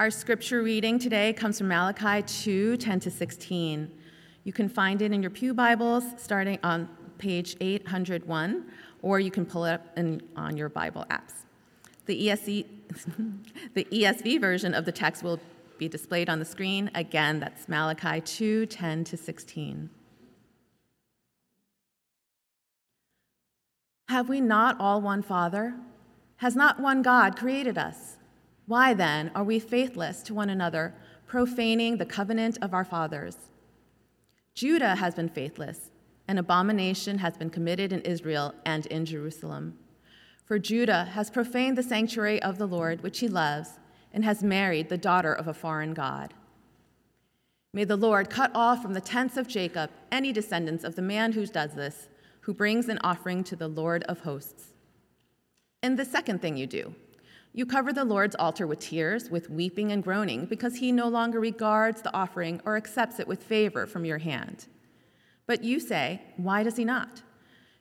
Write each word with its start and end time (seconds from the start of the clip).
Our 0.00 0.10
scripture 0.10 0.60
reading 0.64 0.98
today 0.98 1.32
comes 1.32 1.58
from 1.58 1.68
Malachi 1.68 2.20
2 2.22 2.78
10 2.78 2.98
to 2.98 3.12
16. 3.12 3.88
You 4.42 4.52
can 4.52 4.68
find 4.68 5.00
it 5.00 5.12
in 5.12 5.22
your 5.22 5.30
Pew 5.30 5.54
Bibles 5.54 6.02
starting 6.16 6.58
on 6.64 6.88
page 7.18 7.56
801, 7.60 8.64
or 9.02 9.20
you 9.20 9.30
can 9.30 9.46
pull 9.46 9.66
it 9.66 9.74
up 9.74 9.96
in, 9.96 10.20
on 10.34 10.56
your 10.56 10.68
Bible 10.68 11.06
apps. 11.10 11.44
The 12.06 12.26
ESV, 12.26 12.66
the 13.74 13.84
ESV 13.84 14.40
version 14.40 14.74
of 14.74 14.84
the 14.84 14.90
text 14.90 15.22
will 15.22 15.38
be 15.78 15.86
displayed 15.86 16.28
on 16.28 16.40
the 16.40 16.44
screen. 16.44 16.90
Again, 16.96 17.38
that's 17.38 17.68
Malachi 17.68 18.20
2 18.20 18.66
10 18.66 19.04
to 19.04 19.16
16. 19.16 19.90
Have 24.08 24.28
we 24.28 24.40
not 24.40 24.76
all 24.80 25.00
one 25.00 25.22
Father? 25.22 25.76
Has 26.38 26.56
not 26.56 26.80
one 26.80 27.00
God 27.00 27.36
created 27.36 27.78
us? 27.78 28.13
Why 28.66 28.94
then 28.94 29.30
are 29.34 29.44
we 29.44 29.58
faithless 29.58 30.22
to 30.22 30.34
one 30.34 30.48
another, 30.48 30.94
profaning 31.26 31.98
the 31.98 32.06
covenant 32.06 32.58
of 32.62 32.72
our 32.72 32.84
fathers? 32.84 33.36
Judah 34.54 34.94
has 34.94 35.14
been 35.14 35.28
faithless. 35.28 35.90
An 36.26 36.38
abomination 36.38 37.18
has 37.18 37.36
been 37.36 37.50
committed 37.50 37.92
in 37.92 38.00
Israel 38.02 38.54
and 38.64 38.86
in 38.86 39.04
Jerusalem. 39.04 39.78
For 40.46 40.58
Judah 40.58 41.04
has 41.12 41.30
profaned 41.30 41.76
the 41.76 41.82
sanctuary 41.82 42.40
of 42.42 42.56
the 42.56 42.66
Lord, 42.66 43.02
which 43.02 43.18
he 43.18 43.28
loves, 43.28 43.78
and 44.12 44.24
has 44.24 44.42
married 44.42 44.88
the 44.88 44.96
daughter 44.96 45.32
of 45.32 45.48
a 45.48 45.54
foreign 45.54 45.92
God. 45.92 46.32
May 47.72 47.84
the 47.84 47.96
Lord 47.96 48.30
cut 48.30 48.52
off 48.54 48.80
from 48.80 48.94
the 48.94 49.00
tents 49.00 49.36
of 49.36 49.48
Jacob 49.48 49.90
any 50.12 50.32
descendants 50.32 50.84
of 50.84 50.94
the 50.94 51.02
man 51.02 51.32
who 51.32 51.44
does 51.44 51.74
this, 51.74 52.08
who 52.42 52.54
brings 52.54 52.88
an 52.88 53.00
offering 53.02 53.42
to 53.44 53.56
the 53.56 53.68
Lord 53.68 54.04
of 54.04 54.20
hosts. 54.20 54.74
And 55.82 55.98
the 55.98 56.04
second 56.04 56.40
thing 56.40 56.56
you 56.56 56.66
do, 56.66 56.94
you 57.56 57.64
cover 57.64 57.92
the 57.92 58.04
Lord's 58.04 58.34
altar 58.34 58.66
with 58.66 58.80
tears, 58.80 59.30
with 59.30 59.48
weeping 59.48 59.92
and 59.92 60.02
groaning, 60.02 60.44
because 60.44 60.76
he 60.76 60.90
no 60.90 61.06
longer 61.06 61.38
regards 61.38 62.02
the 62.02 62.12
offering 62.12 62.60
or 62.64 62.76
accepts 62.76 63.20
it 63.20 63.28
with 63.28 63.44
favor 63.44 63.86
from 63.86 64.04
your 64.04 64.18
hand. 64.18 64.66
But 65.46 65.62
you 65.62 65.78
say, 65.78 66.20
Why 66.36 66.64
does 66.64 66.76
he 66.76 66.84
not? 66.84 67.22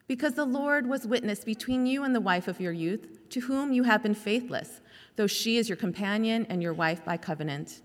Because 0.08 0.36
the 0.36 0.46
Lord 0.46 0.88
was 0.88 1.08
witness 1.08 1.44
between 1.44 1.88
you 1.88 2.04
and 2.04 2.14
the 2.14 2.22
wife 2.22 2.48
of 2.48 2.60
your 2.62 2.72
youth, 2.72 3.28
to 3.30 3.42
whom 3.42 3.74
you 3.74 3.82
have 3.82 4.04
been 4.04 4.14
faithless, 4.14 4.80
though 5.16 5.26
she 5.28 5.58
is 5.58 5.70
your 5.70 5.76
companion 5.76 6.46
and 6.50 6.62
your 6.62 6.74
wife 6.74 7.04
by 7.04 7.18
covenant. 7.18 7.82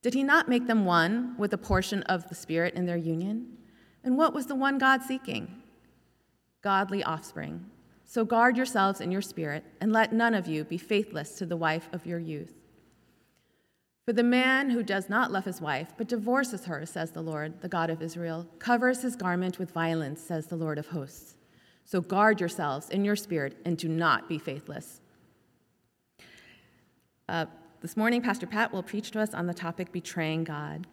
Did 0.00 0.14
he 0.14 0.22
not 0.22 0.48
make 0.48 0.66
them 0.66 0.86
one 0.86 1.36
with 1.36 1.52
a 1.52 1.58
portion 1.58 2.02
of 2.04 2.30
the 2.30 2.34
Spirit 2.34 2.74
in 2.74 2.86
their 2.86 2.96
union? 2.96 3.58
And 4.04 4.16
what 4.16 4.32
was 4.32 4.46
the 4.46 4.54
one 4.54 4.78
God 4.78 5.02
seeking? 5.02 5.62
Godly 6.62 7.04
offspring. 7.04 7.66
So 8.08 8.24
guard 8.24 8.56
yourselves 8.56 9.00
in 9.00 9.10
your 9.10 9.20
spirit, 9.20 9.64
and 9.80 9.92
let 9.92 10.12
none 10.12 10.32
of 10.32 10.46
you 10.46 10.62
be 10.62 10.78
faithless 10.78 11.32
to 11.38 11.44
the 11.44 11.56
wife 11.56 11.88
of 11.92 12.06
your 12.06 12.20
youth. 12.20 12.54
For 14.06 14.12
the 14.12 14.22
man 14.22 14.70
who 14.70 14.84
does 14.84 15.08
not 15.08 15.32
love 15.32 15.44
his 15.44 15.60
wife, 15.60 15.92
but 15.98 16.06
divorces 16.06 16.66
her, 16.66 16.86
says 16.86 17.10
the 17.10 17.20
Lord, 17.20 17.60
the 17.60 17.68
God 17.68 17.90
of 17.90 18.00
Israel, 18.00 18.46
covers 18.60 19.02
his 19.02 19.16
garment 19.16 19.58
with 19.58 19.72
violence, 19.72 20.20
says 20.20 20.46
the 20.46 20.54
Lord 20.54 20.78
of 20.78 20.86
hosts. 20.86 21.34
So 21.84 22.00
guard 22.00 22.38
yourselves 22.38 22.88
in 22.90 23.04
your 23.04 23.16
spirit, 23.16 23.56
and 23.64 23.76
do 23.76 23.88
not 23.88 24.28
be 24.28 24.38
faithless. 24.38 25.00
Uh, 27.28 27.46
this 27.80 27.96
morning, 27.96 28.22
Pastor 28.22 28.46
Pat 28.46 28.72
will 28.72 28.84
preach 28.84 29.10
to 29.10 29.20
us 29.20 29.34
on 29.34 29.48
the 29.48 29.54
topic 29.54 29.90
betraying 29.90 30.44
God. 30.44 30.86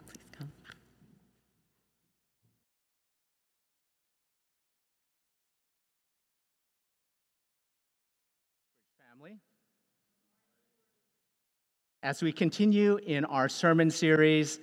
As 12.04 12.22
we 12.22 12.34
continue 12.34 12.98
in 12.98 13.24
our 13.24 13.48
sermon 13.48 13.90
series, 13.90 14.60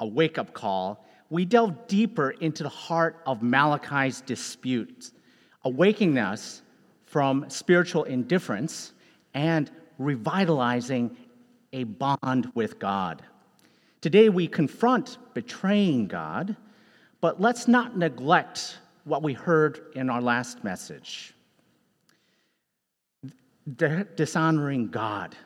A 0.00 0.06
Wake 0.06 0.38
Up 0.38 0.52
Call, 0.54 1.06
we 1.30 1.44
delve 1.44 1.86
deeper 1.86 2.30
into 2.30 2.64
the 2.64 2.68
heart 2.68 3.22
of 3.26 3.44
Malachi's 3.44 4.20
dispute, 4.20 5.12
awakening 5.64 6.18
us 6.18 6.62
from 7.06 7.48
spiritual 7.48 8.02
indifference 8.02 8.92
and 9.34 9.70
revitalizing 9.98 11.16
a 11.72 11.84
bond 11.84 12.50
with 12.56 12.80
God. 12.80 13.22
Today 14.00 14.28
we 14.28 14.48
confront 14.48 15.18
betraying 15.32 16.08
God, 16.08 16.56
but 17.20 17.40
let's 17.40 17.68
not 17.68 17.96
neglect 17.96 18.78
what 19.04 19.22
we 19.22 19.32
heard 19.32 19.92
in 19.94 20.10
our 20.10 20.20
last 20.20 20.64
message 20.64 21.34
dishonoring 24.16 24.88
God 24.88 25.36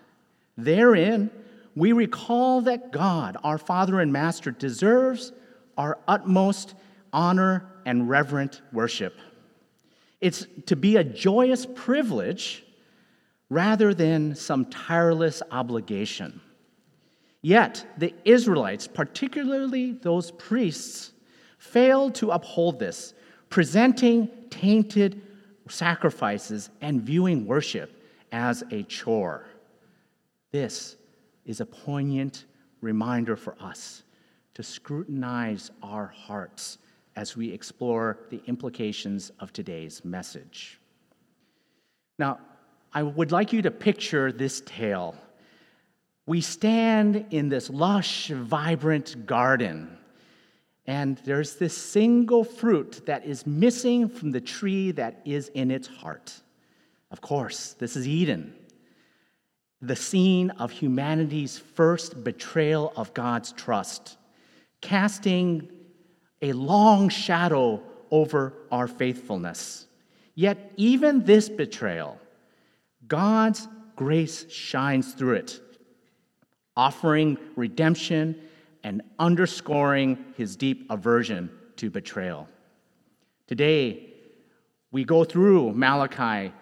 Therein, 0.58 1.30
we 1.76 1.92
recall 1.92 2.62
that 2.62 2.91
God, 2.91 3.36
our 3.44 3.58
Father 3.58 4.00
and 4.00 4.12
Master, 4.12 4.50
deserves 4.50 5.32
our 5.76 5.98
utmost 6.08 6.74
honor 7.12 7.70
and 7.86 8.08
reverent 8.08 8.60
worship. 8.72 9.14
It's 10.20 10.46
to 10.66 10.74
be 10.74 10.96
a 10.96 11.04
joyous 11.04 11.64
privilege 11.64 12.64
rather 13.48 13.94
than 13.94 14.34
some 14.34 14.64
tireless 14.66 15.42
obligation. 15.52 16.41
Yet, 17.40 17.86
the 17.96 18.12
Israelites, 18.25 18.88
particularly 18.88 19.92
those 19.92 20.32
priests, 20.32 21.12
failed 21.58 22.16
to 22.16 22.32
uphold 22.32 22.80
this, 22.80 23.14
presenting 23.48 24.28
tainted 24.50 25.22
sacrifices 25.69 26.70
and 26.80 27.00
viewing 27.00 27.46
worship 27.46 28.02
as 28.32 28.64
a 28.72 28.82
chore. 28.82 29.46
This 30.50 30.97
is 31.44 31.60
a 31.60 31.66
poignant 31.66 32.47
reminder 32.81 33.36
for 33.36 33.54
us 33.60 34.03
to 34.54 34.62
scrutinize 34.62 35.70
our 35.82 36.06
hearts 36.06 36.78
as 37.16 37.36
we 37.36 37.53
explore 37.53 38.20
the 38.31 38.41
implications 38.47 39.31
of 39.41 39.53
today's 39.53 40.04
message. 40.04 40.81
Now, 42.19 42.38
I 42.92 43.03
would 43.03 43.31
like 43.31 43.53
you 43.53 43.60
to 43.62 43.70
picture 43.70 44.32
this 44.32 44.62
tale. 44.64 45.14
We 46.26 46.41
stand 46.41 47.26
in 47.31 47.48
this 47.48 47.69
lush, 47.69 48.28
vibrant 48.28 49.26
garden, 49.26 49.98
and 50.87 51.19
there's 51.25 51.56
this 51.56 51.76
single 51.76 52.44
fruit 52.44 53.03
that 53.04 53.26
is 53.26 53.47
missing 53.47 54.08
from 54.08 54.31
the 54.31 54.41
tree 54.41 54.92
that 54.92 55.20
is 55.26 55.48
in 55.48 55.70
its 55.70 55.88
heart. 55.88 56.32
Of 57.10 57.20
course, 57.20 57.75
this 57.75 57.97
is 57.97 58.08
Eden 58.08 58.54
the 59.80 59.96
scene 59.96 60.50
of 60.50 60.70
humanity's 60.70 61.58
first 61.58 62.24
betrayal 62.24 62.92
of 62.96 63.14
God's 63.14 63.52
trust, 63.52 64.16
casting 64.80 65.68
a 66.42 66.52
long 66.52 67.08
shadow 67.08 67.82
over 68.10 68.54
our 68.70 68.88
faithfulness. 68.88 69.86
Yet, 70.34 70.72
even 70.76 71.24
this 71.24 71.48
betrayal, 71.48 72.18
God's 73.06 73.68
grace 73.96 74.50
shines 74.50 75.14
through 75.14 75.34
it, 75.34 75.60
offering 76.76 77.38
redemption 77.56 78.40
and 78.84 79.02
underscoring 79.18 80.24
his 80.36 80.56
deep 80.56 80.86
aversion 80.90 81.50
to 81.76 81.90
betrayal. 81.90 82.48
Today, 83.46 84.14
we 84.90 85.04
go 85.04 85.24
through 85.24 85.72
Malachi 85.72 86.52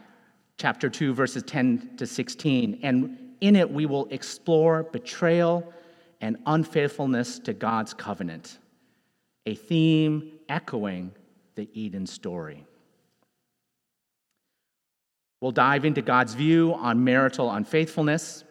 chapter 0.57 0.89
2, 0.89 1.15
verses 1.15 1.43
10 1.43 1.97
to 1.99 2.07
16. 2.07 2.81
And 2.83 3.19
in 3.41 3.57
it, 3.57 3.71
we 3.71 3.87
will 3.87 4.07
explore 4.11 4.85
betrayal 4.85 5.73
and 6.21 6.39
unfaithfulness 6.47 7.39
to 7.41 7.53
God's 7.53 7.93
covenant, 7.93 8.59
a 9.45 9.55
theme 9.55 10.33
echoing 10.49 11.13
the 11.55 11.69
Eden 11.73 12.07
story. 12.07 12.65
We'll 15.41 15.53
dive 15.53 15.85
into 15.85 16.01
God's 16.01 16.35
view 16.35 16.75
on 16.75 17.05
marital 17.05 17.51
unfaithfulness 17.51 18.45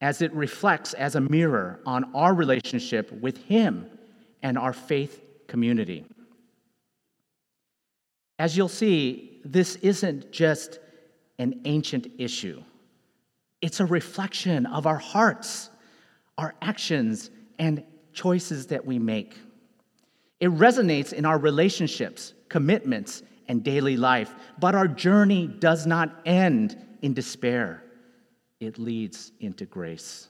as 0.00 0.22
it 0.22 0.32
reflects 0.32 0.94
as 0.94 1.16
a 1.16 1.20
mirror 1.20 1.80
on 1.84 2.14
our 2.14 2.32
relationship 2.32 3.12
with 3.12 3.36
Him 3.44 3.86
and 4.42 4.56
our 4.56 4.72
faith 4.72 5.20
community. 5.46 6.06
As 8.38 8.56
you'll 8.56 8.68
see, 8.68 9.40
this 9.44 9.76
isn't 9.76 10.32
just 10.32 10.78
an 11.38 11.60
ancient 11.64 12.08
issue. 12.18 12.62
It's 13.60 13.80
a 13.80 13.86
reflection 13.86 14.66
of 14.66 14.86
our 14.86 14.98
hearts, 14.98 15.70
our 16.36 16.54
actions, 16.62 17.30
and 17.58 17.82
choices 18.12 18.66
that 18.68 18.84
we 18.84 18.98
make. 18.98 19.36
It 20.40 20.50
resonates 20.50 21.12
in 21.12 21.24
our 21.24 21.38
relationships, 21.38 22.34
commitments, 22.48 23.22
and 23.48 23.64
daily 23.64 23.96
life, 23.96 24.34
but 24.58 24.74
our 24.74 24.86
journey 24.86 25.46
does 25.46 25.86
not 25.86 26.20
end 26.26 26.76
in 27.02 27.14
despair. 27.14 27.82
It 28.60 28.78
leads 28.78 29.32
into 29.40 29.64
grace. 29.64 30.28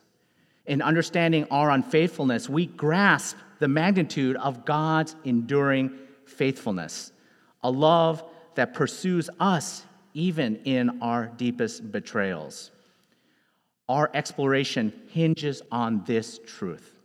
In 0.66 0.82
understanding 0.82 1.46
our 1.50 1.70
unfaithfulness, 1.70 2.48
we 2.48 2.66
grasp 2.66 3.36
the 3.58 3.68
magnitude 3.68 4.36
of 4.36 4.64
God's 4.64 5.16
enduring 5.24 5.98
faithfulness, 6.26 7.12
a 7.62 7.70
love 7.70 8.22
that 8.54 8.74
pursues 8.74 9.30
us 9.40 9.84
even 10.18 10.56
in 10.64 11.00
our 11.00 11.26
deepest 11.26 11.92
betrayals. 11.92 12.72
our 13.88 14.10
exploration 14.12 14.92
hinges 15.08 15.62
on 15.72 16.04
this 16.04 16.40
truth. 16.46 16.98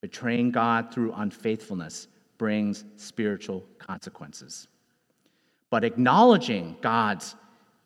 Betraying 0.00 0.50
God 0.50 0.92
through 0.92 1.12
unfaithfulness 1.12 2.08
brings 2.36 2.84
spiritual 2.96 3.64
consequences. 3.78 4.66
But 5.70 5.84
acknowledging 5.84 6.76
God's 6.80 7.36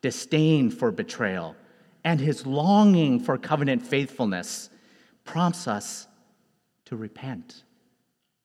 disdain 0.01 0.71
for 0.71 0.91
betrayal 0.91 1.55
and 2.03 2.19
his 2.19 2.45
longing 2.47 3.19
for 3.19 3.37
covenant 3.37 3.85
faithfulness 3.85 4.69
prompts 5.23 5.67
us 5.67 6.07
to 6.85 6.95
repent 6.95 7.63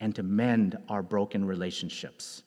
and 0.01 0.15
to 0.15 0.23
mend 0.23 0.77
our 0.89 1.03
broken 1.03 1.47
relationships. 1.47 2.43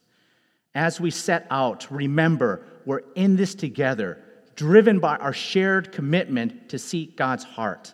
As 0.78 1.00
we 1.00 1.10
set 1.10 1.44
out, 1.50 1.90
remember 1.90 2.64
we're 2.86 3.02
in 3.16 3.34
this 3.34 3.56
together, 3.56 4.22
driven 4.54 5.00
by 5.00 5.16
our 5.16 5.32
shared 5.32 5.90
commitment 5.90 6.68
to 6.68 6.78
seek 6.78 7.16
God's 7.16 7.42
heart. 7.42 7.92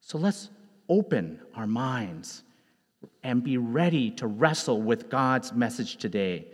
So 0.00 0.16
let's 0.16 0.48
open 0.88 1.42
our 1.54 1.66
minds 1.66 2.42
and 3.22 3.44
be 3.44 3.58
ready 3.58 4.10
to 4.12 4.26
wrestle 4.26 4.80
with 4.80 5.10
God's 5.10 5.52
message 5.52 5.98
today. 5.98 6.46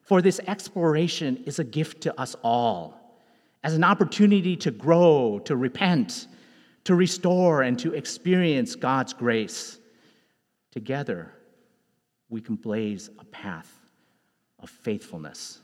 For 0.00 0.22
this 0.22 0.40
exploration 0.46 1.44
is 1.44 1.58
a 1.58 1.64
gift 1.64 2.00
to 2.04 2.18
us 2.18 2.34
all, 2.42 3.20
as 3.62 3.74
an 3.74 3.84
opportunity 3.84 4.56
to 4.56 4.70
grow, 4.70 5.42
to 5.44 5.56
repent, 5.56 6.26
to 6.84 6.94
restore, 6.94 7.60
and 7.60 7.78
to 7.80 7.92
experience 7.92 8.74
God's 8.74 9.12
grace. 9.12 9.78
Together, 10.70 11.34
we 12.30 12.40
can 12.40 12.56
blaze 12.56 13.10
a 13.18 13.24
path 13.26 13.85
of 14.66 14.70
faithfulness, 14.70 15.60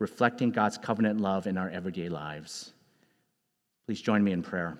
reflecting 0.00 0.50
God's 0.50 0.76
covenant 0.76 1.20
love 1.20 1.46
in 1.46 1.56
our 1.56 1.70
everyday 1.70 2.08
lives. 2.08 2.72
Please 3.86 4.00
join 4.00 4.24
me 4.24 4.32
in 4.32 4.42
prayer. 4.42 4.76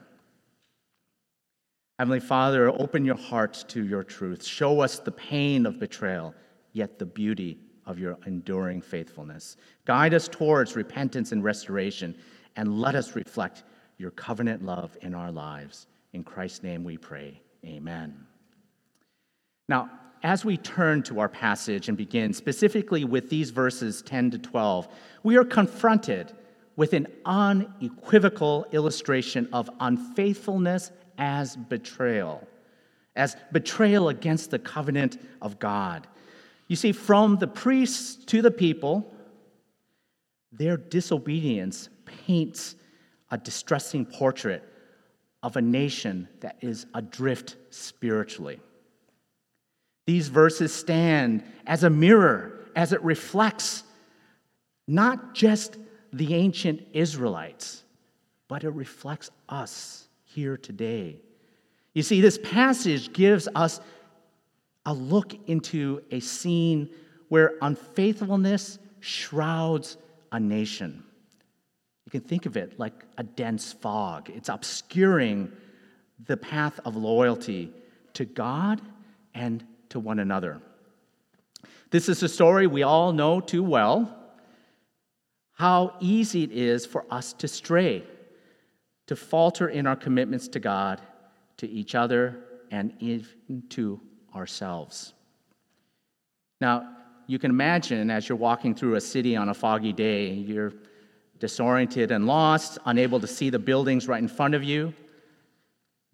Heavenly 2.00 2.19
Father, 2.19 2.69
open 2.69 3.05
your 3.05 3.17
heart 3.17 3.64
to 3.69 3.85
your 3.85 4.02
truth. 4.02 4.44
Show 4.44 4.81
us 4.81 4.99
the 4.99 5.12
pain 5.12 5.67
of 5.67 5.79
betrayal, 5.79 6.35
yet 6.73 6.99
the 6.99 7.06
beauty 7.06 7.61
of 7.87 8.00
your 8.00 8.19
enduring 8.26 8.82
faithfulness. 8.82 9.56
Guide 9.85 10.14
us 10.14 10.26
towards 10.26 10.75
repentance 10.75 11.31
and 11.31 11.44
restoration, 11.44 12.17
and 12.56 12.81
let 12.81 12.96
us 12.96 13.14
reflect 13.14 13.62
your 13.99 14.11
covenant 14.11 14.64
love 14.64 14.96
in 15.02 15.14
our 15.14 15.31
lives. 15.31 15.87
In 16.12 16.25
Christ's 16.25 16.64
name 16.64 16.82
we 16.82 16.96
pray. 16.96 17.40
Amen. 17.64 18.26
Now, 19.69 19.90
as 20.22 20.44
we 20.44 20.56
turn 20.56 21.02
to 21.04 21.20
our 21.20 21.28
passage 21.28 21.88
and 21.88 21.96
begin 21.96 22.32
specifically 22.32 23.04
with 23.04 23.30
these 23.30 23.50
verses 23.50 24.02
10 24.02 24.32
to 24.32 24.38
12, 24.38 24.88
we 25.22 25.36
are 25.36 25.44
confronted 25.44 26.32
with 26.76 26.92
an 26.92 27.06
unequivocal 27.24 28.66
illustration 28.72 29.48
of 29.52 29.68
unfaithfulness 29.80 30.92
as 31.18 31.56
betrayal, 31.56 32.46
as 33.16 33.36
betrayal 33.52 34.08
against 34.08 34.50
the 34.50 34.58
covenant 34.58 35.20
of 35.42 35.58
God. 35.58 36.06
You 36.68 36.76
see, 36.76 36.92
from 36.92 37.36
the 37.36 37.48
priests 37.48 38.24
to 38.26 38.42
the 38.42 38.50
people, 38.50 39.12
their 40.52 40.76
disobedience 40.76 41.88
paints 42.04 42.76
a 43.30 43.38
distressing 43.38 44.06
portrait 44.06 44.62
of 45.42 45.56
a 45.56 45.62
nation 45.62 46.28
that 46.40 46.56
is 46.60 46.86
adrift 46.94 47.56
spiritually. 47.70 48.60
These 50.08 50.28
verses 50.28 50.72
stand 50.72 51.43
as 51.66 51.84
a 51.84 51.90
mirror 51.90 52.60
as 52.75 52.94
it 52.94 53.02
reflects 53.02 53.82
not 54.87 55.34
just 55.34 55.76
the 56.14 56.34
ancient 56.34 56.81
Israelites, 56.94 57.84
but 58.49 58.64
it 58.64 58.70
reflects 58.70 59.31
us 59.50 60.08
here 60.25 60.56
today. 60.56 61.19
You 61.93 62.02
see, 62.02 62.22
this 62.22 62.38
passage 62.43 63.12
gives 63.12 63.49
us 63.55 63.82
a 64.87 64.94
look 64.94 65.34
into 65.46 66.02
a 66.11 66.20
scene 66.20 66.88
where 67.28 67.56
unfaithfulness 67.61 68.78
shrouds 69.00 69.99
a 70.32 70.40
nation. 70.40 71.04
You 72.06 72.12
can 72.12 72.22
think 72.22 72.46
of 72.46 72.56
it 72.56 72.78
like 72.78 73.04
a 73.19 73.25
dense 73.25 73.75
fog, 73.75 74.31
it's 74.31 74.49
obscuring 74.49 75.52
the 76.25 76.38
path 76.38 76.81
of 76.87 76.96
loyalty 76.96 77.75
to 78.14 78.25
God 78.25 78.81
and 79.34 79.66
to 79.90 80.00
one 80.00 80.19
another. 80.19 80.61
This 81.90 82.08
is 82.08 82.23
a 82.23 82.29
story 82.29 82.67
we 82.67 82.82
all 82.82 83.12
know 83.12 83.40
too 83.40 83.62
well 83.62 84.14
how 85.55 85.94
easy 85.99 86.44
it 86.44 86.52
is 86.52 86.87
for 86.87 87.05
us 87.11 87.32
to 87.32 87.49
stray, 87.49 88.05
to 89.08 89.17
falter 89.17 89.69
in 89.69 89.88
our 89.88 89.96
commitments 89.96 90.46
to 90.46 90.61
God, 90.61 91.00
to 91.56 91.69
each 91.69 91.96
other, 91.96 92.38
and 92.70 92.93
even 93.00 93.64
to 93.70 94.00
ourselves. 94.37 95.14
Now, 96.61 96.94
you 97.26 97.40
can 97.40 97.50
imagine 97.50 98.08
as 98.11 98.29
you're 98.29 98.38
walking 98.38 98.75
through 98.75 98.94
a 98.94 99.00
city 99.00 99.35
on 99.35 99.49
a 99.49 99.55
foggy 99.55 99.93
day, 99.93 100.31
you're 100.32 100.73
disoriented 101.40 102.12
and 102.12 102.26
lost, 102.26 102.79
unable 102.85 103.19
to 103.19 103.26
see 103.26 103.50
the 103.50 103.58
buildings 103.58 104.06
right 104.06 104.23
in 104.23 104.29
front 104.29 104.55
of 104.55 104.62
you. 104.62 104.94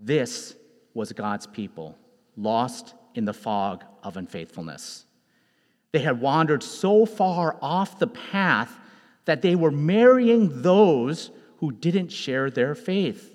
This 0.01 0.55
was 0.95 1.13
God's 1.13 1.47
people, 1.47 1.99
lost 2.37 2.95
in 3.15 3.25
the 3.25 3.33
fog 3.33 3.85
of 4.03 4.17
unfaithfulness. 4.17 5.07
They 5.93 6.01
had 6.01 6.21
wandered 6.21 6.63
so 6.63 7.07
far 7.07 7.57
off 7.63 7.99
the 7.99 8.09
path 8.09 8.79
that 9.25 9.43
they 9.43 9.55
were 9.55 9.71
marrying 9.71 10.63
those 10.63 11.31
who 11.59 11.73
didn't 11.73 12.09
share 12.09 12.51
their 12.51 12.75
faith. 12.75 13.33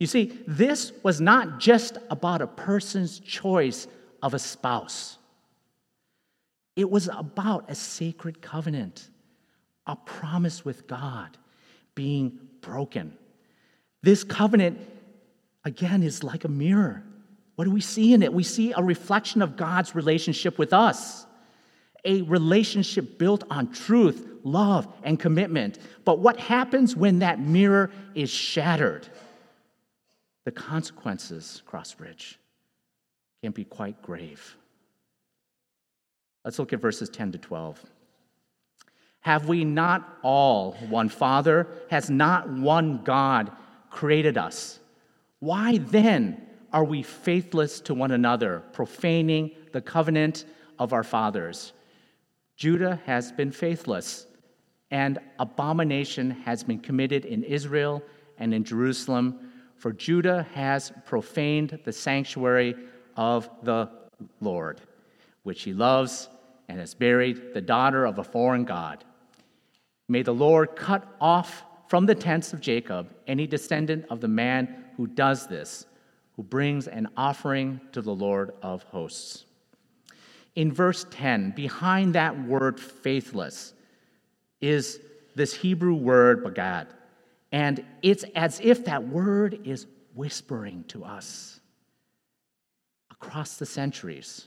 You 0.00 0.06
see, 0.06 0.38
this 0.46 0.92
was 1.02 1.20
not 1.20 1.60
just 1.60 1.98
about 2.10 2.40
a 2.40 2.46
person's 2.46 3.18
choice 3.18 3.86
of 4.22 4.34
a 4.34 4.38
spouse, 4.38 5.18
it 6.74 6.88
was 6.88 7.08
about 7.08 7.68
a 7.68 7.74
sacred 7.74 8.40
covenant, 8.40 9.10
a 9.86 9.96
promise 9.96 10.64
with 10.64 10.86
God 10.86 11.36
being 11.94 12.38
broken. 12.60 13.16
This 14.02 14.22
covenant, 14.22 14.78
again, 15.64 16.04
is 16.04 16.22
like 16.22 16.44
a 16.44 16.48
mirror. 16.48 17.02
What 17.58 17.64
do 17.64 17.72
we 17.72 17.80
see 17.80 18.12
in 18.14 18.22
it? 18.22 18.32
We 18.32 18.44
see 18.44 18.70
a 18.70 18.80
reflection 18.80 19.42
of 19.42 19.56
God's 19.56 19.96
relationship 19.96 20.60
with 20.60 20.72
us, 20.72 21.26
a 22.04 22.22
relationship 22.22 23.18
built 23.18 23.42
on 23.50 23.72
truth, 23.72 24.24
love, 24.44 24.86
and 25.02 25.18
commitment. 25.18 25.80
But 26.04 26.20
what 26.20 26.38
happens 26.38 26.94
when 26.94 27.18
that 27.18 27.40
mirror 27.40 27.90
is 28.14 28.30
shattered? 28.30 29.08
The 30.44 30.52
consequences, 30.52 31.64
Crossbridge, 31.68 32.36
can 33.42 33.50
be 33.50 33.64
quite 33.64 34.00
grave. 34.02 34.56
Let's 36.44 36.60
look 36.60 36.72
at 36.72 36.80
verses 36.80 37.08
10 37.08 37.32
to 37.32 37.38
12. 37.38 37.84
Have 39.22 39.48
we 39.48 39.64
not 39.64 40.18
all 40.22 40.74
one 40.88 41.08
Father? 41.08 41.66
Has 41.90 42.08
not 42.08 42.48
one 42.48 43.02
God 43.02 43.50
created 43.90 44.38
us? 44.38 44.78
Why 45.40 45.78
then? 45.78 46.44
Are 46.78 46.84
we 46.84 47.02
faithless 47.02 47.80
to 47.80 47.92
one 47.92 48.12
another, 48.12 48.62
profaning 48.72 49.50
the 49.72 49.80
covenant 49.80 50.44
of 50.78 50.92
our 50.92 51.02
fathers? 51.02 51.72
Judah 52.56 53.00
has 53.04 53.32
been 53.32 53.50
faithless, 53.50 54.28
and 54.92 55.18
abomination 55.40 56.30
has 56.30 56.62
been 56.62 56.78
committed 56.78 57.24
in 57.24 57.42
Israel 57.42 58.00
and 58.38 58.54
in 58.54 58.62
Jerusalem, 58.62 59.50
for 59.74 59.92
Judah 59.92 60.46
has 60.54 60.92
profaned 61.04 61.80
the 61.82 61.92
sanctuary 61.92 62.76
of 63.16 63.50
the 63.64 63.90
Lord, 64.40 64.80
which 65.42 65.64
he 65.64 65.72
loves, 65.72 66.28
and 66.68 66.78
has 66.78 66.94
buried 66.94 67.54
the 67.54 67.60
daughter 67.60 68.06
of 68.06 68.20
a 68.20 68.24
foreign 68.24 68.64
God. 68.64 69.02
May 70.06 70.22
the 70.22 70.32
Lord 70.32 70.76
cut 70.76 71.12
off 71.20 71.64
from 71.88 72.06
the 72.06 72.14
tents 72.14 72.52
of 72.52 72.60
Jacob 72.60 73.12
any 73.26 73.48
descendant 73.48 74.04
of 74.10 74.20
the 74.20 74.28
man 74.28 74.84
who 74.96 75.08
does 75.08 75.48
this 75.48 75.84
who 76.38 76.44
brings 76.44 76.86
an 76.86 77.08
offering 77.16 77.80
to 77.90 78.00
the 78.00 78.14
Lord 78.14 78.52
of 78.62 78.84
hosts. 78.84 79.44
In 80.54 80.72
verse 80.72 81.04
10, 81.10 81.50
behind 81.50 82.14
that 82.14 82.46
word 82.46 82.78
faithless 82.78 83.74
is 84.60 85.00
this 85.34 85.52
Hebrew 85.52 85.94
word 85.94 86.44
bagad. 86.44 86.86
And 87.50 87.84
it's 88.02 88.24
as 88.36 88.60
if 88.62 88.84
that 88.84 89.08
word 89.08 89.62
is 89.64 89.88
whispering 90.14 90.84
to 90.88 91.04
us 91.04 91.58
across 93.10 93.56
the 93.56 93.66
centuries. 93.66 94.46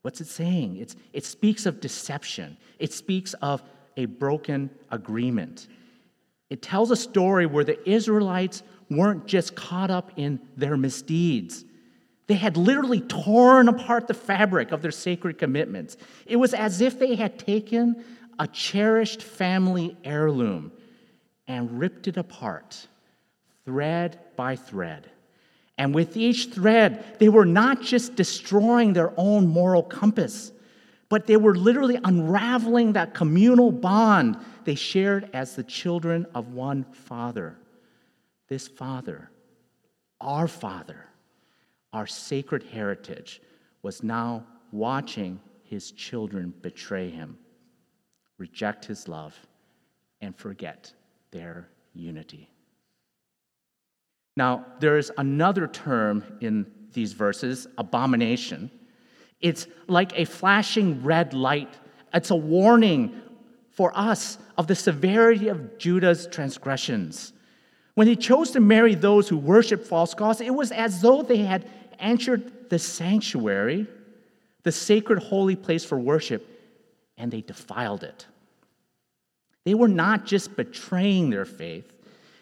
What's 0.00 0.22
it 0.22 0.28
saying? 0.28 0.78
It's, 0.78 0.96
it 1.12 1.26
speaks 1.26 1.66
of 1.66 1.82
deception, 1.82 2.56
it 2.78 2.94
speaks 2.94 3.34
of 3.42 3.62
a 3.98 4.06
broken 4.06 4.70
agreement. 4.90 5.68
It 6.48 6.62
tells 6.62 6.90
a 6.90 6.96
story 6.96 7.44
where 7.44 7.64
the 7.64 7.86
Israelites 7.88 8.62
weren't 8.96 9.26
just 9.26 9.54
caught 9.54 9.90
up 9.90 10.12
in 10.16 10.40
their 10.56 10.76
misdeeds. 10.76 11.64
They 12.26 12.34
had 12.34 12.56
literally 12.56 13.00
torn 13.00 13.68
apart 13.68 14.06
the 14.06 14.14
fabric 14.14 14.72
of 14.72 14.80
their 14.80 14.90
sacred 14.90 15.38
commitments. 15.38 15.96
It 16.26 16.36
was 16.36 16.54
as 16.54 16.80
if 16.80 16.98
they 16.98 17.14
had 17.14 17.38
taken 17.38 18.02
a 18.38 18.46
cherished 18.46 19.22
family 19.22 19.96
heirloom 20.04 20.72
and 21.46 21.78
ripped 21.78 22.08
it 22.08 22.16
apart, 22.16 22.88
thread 23.64 24.18
by 24.36 24.56
thread. 24.56 25.10
And 25.76 25.94
with 25.94 26.16
each 26.16 26.50
thread, 26.50 27.04
they 27.18 27.28
were 27.28 27.44
not 27.44 27.82
just 27.82 28.14
destroying 28.14 28.92
their 28.92 29.12
own 29.16 29.46
moral 29.46 29.82
compass, 29.82 30.52
but 31.08 31.26
they 31.26 31.36
were 31.36 31.54
literally 31.54 31.98
unraveling 32.04 32.94
that 32.94 33.12
communal 33.12 33.70
bond 33.70 34.38
they 34.64 34.74
shared 34.74 35.28
as 35.34 35.56
the 35.56 35.62
children 35.62 36.26
of 36.34 36.54
one 36.54 36.84
Father. 36.84 37.56
This 38.54 38.68
Father, 38.68 39.32
our 40.20 40.46
Father, 40.46 41.06
our 41.92 42.06
sacred 42.06 42.62
heritage, 42.62 43.42
was 43.82 44.04
now 44.04 44.46
watching 44.70 45.40
his 45.64 45.90
children 45.90 46.54
betray 46.62 47.10
him, 47.10 47.36
reject 48.38 48.84
his 48.84 49.08
love, 49.08 49.36
and 50.20 50.36
forget 50.36 50.92
their 51.32 51.68
unity. 51.94 52.48
Now, 54.36 54.64
there 54.78 54.98
is 54.98 55.10
another 55.18 55.66
term 55.66 56.22
in 56.40 56.64
these 56.92 57.12
verses, 57.12 57.66
abomination. 57.76 58.70
It's 59.40 59.66
like 59.88 60.16
a 60.16 60.26
flashing 60.26 61.02
red 61.02 61.34
light. 61.34 61.74
It's 62.12 62.30
a 62.30 62.36
warning 62.36 63.20
for 63.70 63.90
us 63.98 64.38
of 64.56 64.68
the 64.68 64.76
severity 64.76 65.48
of 65.48 65.76
Judah's 65.76 66.28
transgressions. 66.28 67.32
When 67.94 68.08
he 68.08 68.16
chose 68.16 68.50
to 68.52 68.60
marry 68.60 68.94
those 68.94 69.28
who 69.28 69.36
worship 69.36 69.84
false 69.84 70.14
gods, 70.14 70.40
it 70.40 70.54
was 70.54 70.72
as 70.72 71.00
though 71.00 71.22
they 71.22 71.38
had 71.38 71.68
entered 71.98 72.68
the 72.68 72.78
sanctuary, 72.78 73.86
the 74.64 74.72
sacred 74.72 75.20
holy 75.20 75.56
place 75.56 75.84
for 75.84 75.98
worship, 75.98 76.46
and 77.16 77.30
they 77.30 77.40
defiled 77.40 78.02
it. 78.02 78.26
They 79.64 79.74
were 79.74 79.88
not 79.88 80.26
just 80.26 80.56
betraying 80.56 81.30
their 81.30 81.44
faith, 81.44 81.92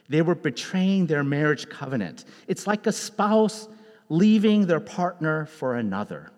they 0.08 0.22
were 0.22 0.34
betraying 0.34 1.06
their 1.06 1.24
marriage 1.24 1.68
covenant. 1.68 2.24
It's 2.48 2.66
like 2.66 2.86
a 2.86 2.92
spouse 2.92 3.68
leaving 4.08 4.66
their 4.66 4.80
partner 4.80 5.46
for 5.46 5.76
another. 5.76 6.30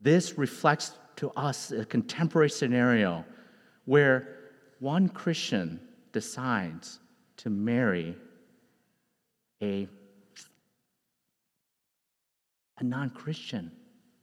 This 0.00 0.38
reflects 0.38 0.92
to 1.16 1.30
us 1.30 1.72
a 1.72 1.84
contemporary 1.84 2.50
scenario 2.50 3.24
where 3.84 4.36
one 4.78 5.08
Christian 5.08 5.80
decides 6.14 7.00
to 7.36 7.50
marry 7.50 8.16
a, 9.62 9.86
a 12.78 12.84
non 12.84 13.10
Christian, 13.10 13.70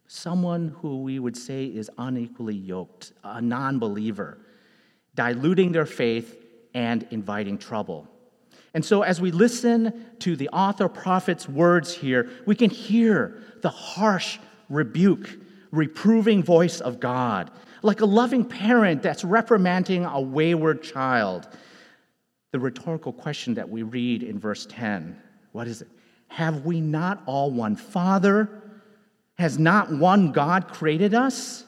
someone 0.08 0.76
who 0.80 1.04
we 1.04 1.20
would 1.20 1.38
say 1.38 1.66
is 1.66 1.92
unequally 2.00 2.56
yoked, 2.56 3.14
a 3.24 3.42
non 3.42 3.78
believer, 3.78 4.40
diluting 5.14 5.72
their 5.72 5.86
faith 5.86 6.44
and 6.74 7.06
inviting 7.12 7.60
trouble. 7.60 8.08
And 8.74 8.84
so, 8.84 9.02
as 9.02 9.20
we 9.20 9.32
listen 9.32 10.06
to 10.20 10.36
the 10.36 10.50
author 10.50 10.88
prophet's 10.88 11.48
words 11.48 11.94
here, 11.94 12.30
we 12.46 12.56
can 12.56 12.70
hear 12.70 13.44
the 13.62 13.70
harsh 13.70 14.40
rebuke, 14.70 15.30
reproving 15.72 16.42
voice 16.42 16.80
of 16.80 17.02
God, 17.02 17.52
like 17.84 18.00
a 18.00 18.06
loving 18.06 18.46
parent 18.46 19.04
that's 19.04 19.26
reprimanding 19.26 20.06
a 20.06 20.22
wayward 20.22 20.84
child. 20.84 21.50
The 22.52 22.60
rhetorical 22.60 23.14
question 23.14 23.54
that 23.56 23.70
we 23.70 23.84
read 23.84 24.24
in 24.24 24.40
verse 24.40 24.66
10 24.70 25.20
what 25.52 25.68
is 25.68 25.82
it? 25.82 25.90
Have 26.30 26.66
we 26.66 26.80
not 26.80 27.24
all 27.26 27.52
one 27.52 27.76
Father? 27.76 28.62
Has 29.38 29.60
not 29.60 29.92
one 29.92 30.32
God 30.32 30.70
created 30.70 31.14
us? 31.14 31.66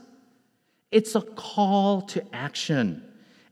It's 0.92 1.16
a 1.16 1.22
call 1.22 2.02
to 2.04 2.24
action 2.34 3.04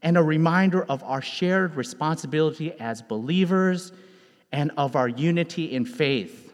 and 0.02 0.18
a 0.18 0.24
reminder 0.24 0.84
of 0.84 1.04
our 1.04 1.22
shared 1.22 1.76
responsibility 1.76 2.72
as 2.80 3.02
believers 3.02 3.92
and 4.52 4.72
of 4.78 4.96
our 4.96 5.08
unity 5.08 5.74
in 5.74 5.86
faith. 5.86 6.54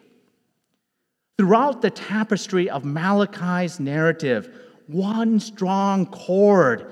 Throughout 1.38 1.82
the 1.82 1.92
tapestry 1.92 2.70
of 2.70 2.84
Malachi's 2.84 3.80
narrative, 3.80 4.52
one 4.88 5.40
strong 5.40 6.06
cord 6.08 6.92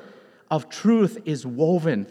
of 0.51 0.70
truth 0.70 1.18
is 1.25 1.46
woven. 1.46 2.06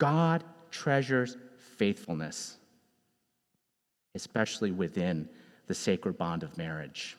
God 0.00 0.42
treasures 0.72 1.36
faithfulness, 1.76 2.56
especially 4.16 4.72
within 4.72 5.28
the 5.68 5.74
sacred 5.74 6.18
bond 6.18 6.42
of 6.42 6.56
marriage. 6.56 7.16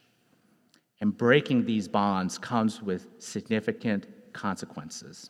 And 0.99 1.15
breaking 1.15 1.65
these 1.65 1.87
bonds 1.87 2.37
comes 2.37 2.81
with 2.81 3.07
significant 3.19 4.07
consequences. 4.33 5.29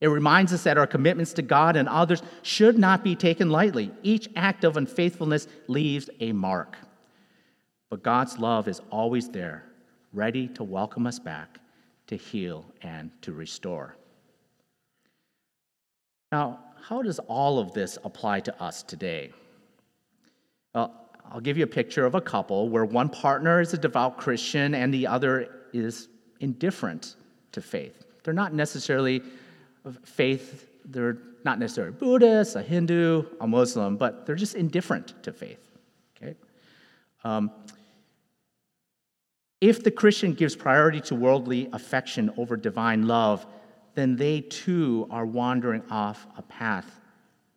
It 0.00 0.08
reminds 0.08 0.52
us 0.52 0.64
that 0.64 0.76
our 0.76 0.88
commitments 0.88 1.32
to 1.34 1.42
God 1.42 1.76
and 1.76 1.88
others 1.88 2.22
should 2.42 2.78
not 2.78 3.04
be 3.04 3.14
taken 3.14 3.48
lightly. 3.48 3.92
Each 4.02 4.28
act 4.34 4.64
of 4.64 4.76
unfaithfulness 4.76 5.46
leaves 5.68 6.10
a 6.18 6.32
mark. 6.32 6.76
But 7.90 8.02
God's 8.02 8.38
love 8.38 8.66
is 8.66 8.80
always 8.90 9.28
there, 9.28 9.64
ready 10.12 10.48
to 10.48 10.64
welcome 10.64 11.06
us 11.06 11.20
back, 11.20 11.60
to 12.08 12.16
heal, 12.16 12.66
and 12.82 13.10
to 13.22 13.32
restore. 13.32 13.96
Now, 16.34 16.58
how 16.88 17.00
does 17.00 17.20
all 17.28 17.60
of 17.60 17.74
this 17.74 17.96
apply 18.02 18.40
to 18.40 18.60
us 18.60 18.82
today? 18.82 19.30
Well, 20.74 20.92
I'll 21.30 21.38
give 21.38 21.56
you 21.56 21.62
a 21.62 21.72
picture 21.80 22.04
of 22.06 22.16
a 22.16 22.20
couple 22.20 22.68
where 22.70 22.84
one 22.84 23.08
partner 23.08 23.60
is 23.60 23.72
a 23.72 23.78
devout 23.78 24.16
Christian 24.16 24.74
and 24.74 24.92
the 24.92 25.06
other 25.06 25.48
is 25.72 26.08
indifferent 26.40 27.14
to 27.52 27.60
faith. 27.60 28.04
They're 28.24 28.34
not 28.34 28.52
necessarily 28.52 29.22
faith, 30.02 30.68
they're 30.86 31.18
not 31.44 31.60
necessarily 31.60 31.92
Buddhist, 31.92 32.56
a 32.56 32.62
Hindu, 32.62 33.26
a 33.40 33.46
Muslim, 33.46 33.96
but 33.96 34.26
they're 34.26 34.34
just 34.34 34.56
indifferent 34.56 35.22
to 35.22 35.32
faith. 35.32 35.70
Okay? 36.16 36.34
Um, 37.22 37.52
if 39.60 39.84
the 39.84 39.92
Christian 39.92 40.34
gives 40.34 40.56
priority 40.56 41.00
to 41.02 41.14
worldly 41.14 41.68
affection 41.72 42.32
over 42.36 42.56
divine 42.56 43.06
love, 43.06 43.46
then 43.94 44.16
they 44.16 44.40
too 44.40 45.06
are 45.10 45.26
wandering 45.26 45.82
off 45.90 46.26
a 46.36 46.42
path 46.42 47.00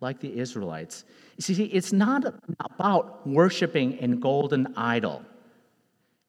like 0.02 0.20
the 0.20 0.38
Israelites. 0.38 1.04
You 1.38 1.56
see, 1.56 1.66
it's 1.66 1.94
not 1.94 2.26
about 2.60 3.26
worshiping 3.28 3.98
a 4.02 4.08
golden 4.16 4.74
idol. 4.76 5.24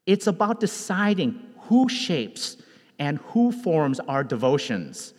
It's 0.07 0.27
about 0.27 0.61
deciding 0.61 1.41
who 1.63 1.89
shapes 1.89 2.57
and 2.99 3.19
who 3.19 3.53
forms 3.53 4.01
our 4.01 4.25
devotions. 4.25 5.15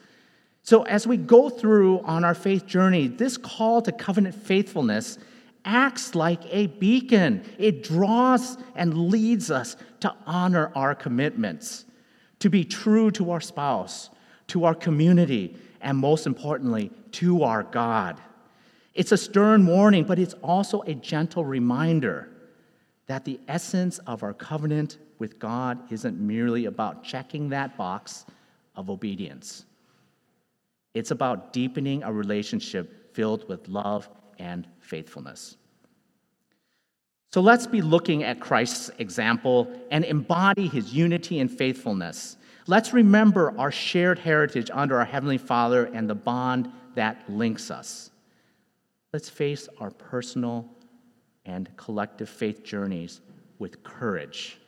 So, 0.63 0.83
as 0.83 1.07
we 1.07 1.17
go 1.17 1.49
through 1.49 2.01
on 2.01 2.23
our 2.23 2.35
faith 2.35 2.65
journey, 2.65 3.07
this 3.07 3.37
call 3.37 3.81
to 3.83 3.91
covenant 3.91 4.35
faithfulness 4.35 5.17
acts 5.65 6.15
like 6.15 6.41
a 6.51 6.67
beacon. 6.67 7.43
It 7.57 7.83
draws 7.83 8.57
and 8.75 9.09
leads 9.09 9.51
us 9.51 9.75
to 10.01 10.13
honor 10.25 10.71
our 10.75 10.95
commitments, 10.95 11.85
to 12.39 12.49
be 12.49 12.63
true 12.63 13.11
to 13.11 13.31
our 13.31 13.41
spouse, 13.41 14.09
to 14.49 14.65
our 14.65 14.75
community, 14.75 15.55
and 15.81 15.97
most 15.97 16.27
importantly, 16.27 16.91
to 17.13 17.43
our 17.43 17.63
God. 17.63 18.19
It's 18.93 19.11
a 19.11 19.17
stern 19.17 19.65
warning, 19.65 20.03
but 20.03 20.19
it's 20.19 20.33
also 20.43 20.81
a 20.81 20.93
gentle 20.93 21.45
reminder 21.45 22.29
that 23.07 23.25
the 23.25 23.39
essence 23.47 23.97
of 23.99 24.23
our 24.23 24.33
covenant 24.33 24.97
with 25.17 25.39
God 25.39 25.91
isn't 25.91 26.19
merely 26.19 26.65
about 26.65 27.03
checking 27.03 27.49
that 27.49 27.77
box 27.77 28.25
of 28.75 28.89
obedience. 28.89 29.65
It's 30.93 31.11
about 31.11 31.53
deepening 31.53 32.03
a 32.03 32.11
relationship 32.11 33.13
filled 33.13 33.47
with 33.47 33.67
love 33.67 34.09
and 34.37 34.67
faithfulness. 34.79 35.57
So 37.31 37.41
let's 37.41 37.67
be 37.67 37.81
looking 37.81 38.23
at 38.23 38.39
Christ's 38.39 38.89
example 38.97 39.71
and 39.91 40.03
embody 40.03 40.67
his 40.67 40.93
unity 40.93 41.39
and 41.39 41.51
faithfulness. 41.51 42.37
Let's 42.67 42.93
remember 42.93 43.57
our 43.57 43.71
shared 43.71 44.19
heritage 44.19 44.69
under 44.73 44.99
our 44.99 45.05
Heavenly 45.05 45.37
Father 45.37 45.85
and 45.85 46.09
the 46.09 46.15
bond 46.15 46.71
that 46.95 47.23
links 47.29 47.71
us. 47.71 48.11
Let's 49.13 49.29
face 49.29 49.67
our 49.79 49.89
personal 49.89 50.69
and 51.45 51.69
collective 51.77 52.29
faith 52.29 52.63
journeys 52.63 53.21
with 53.57 53.81
courage, 53.83 54.59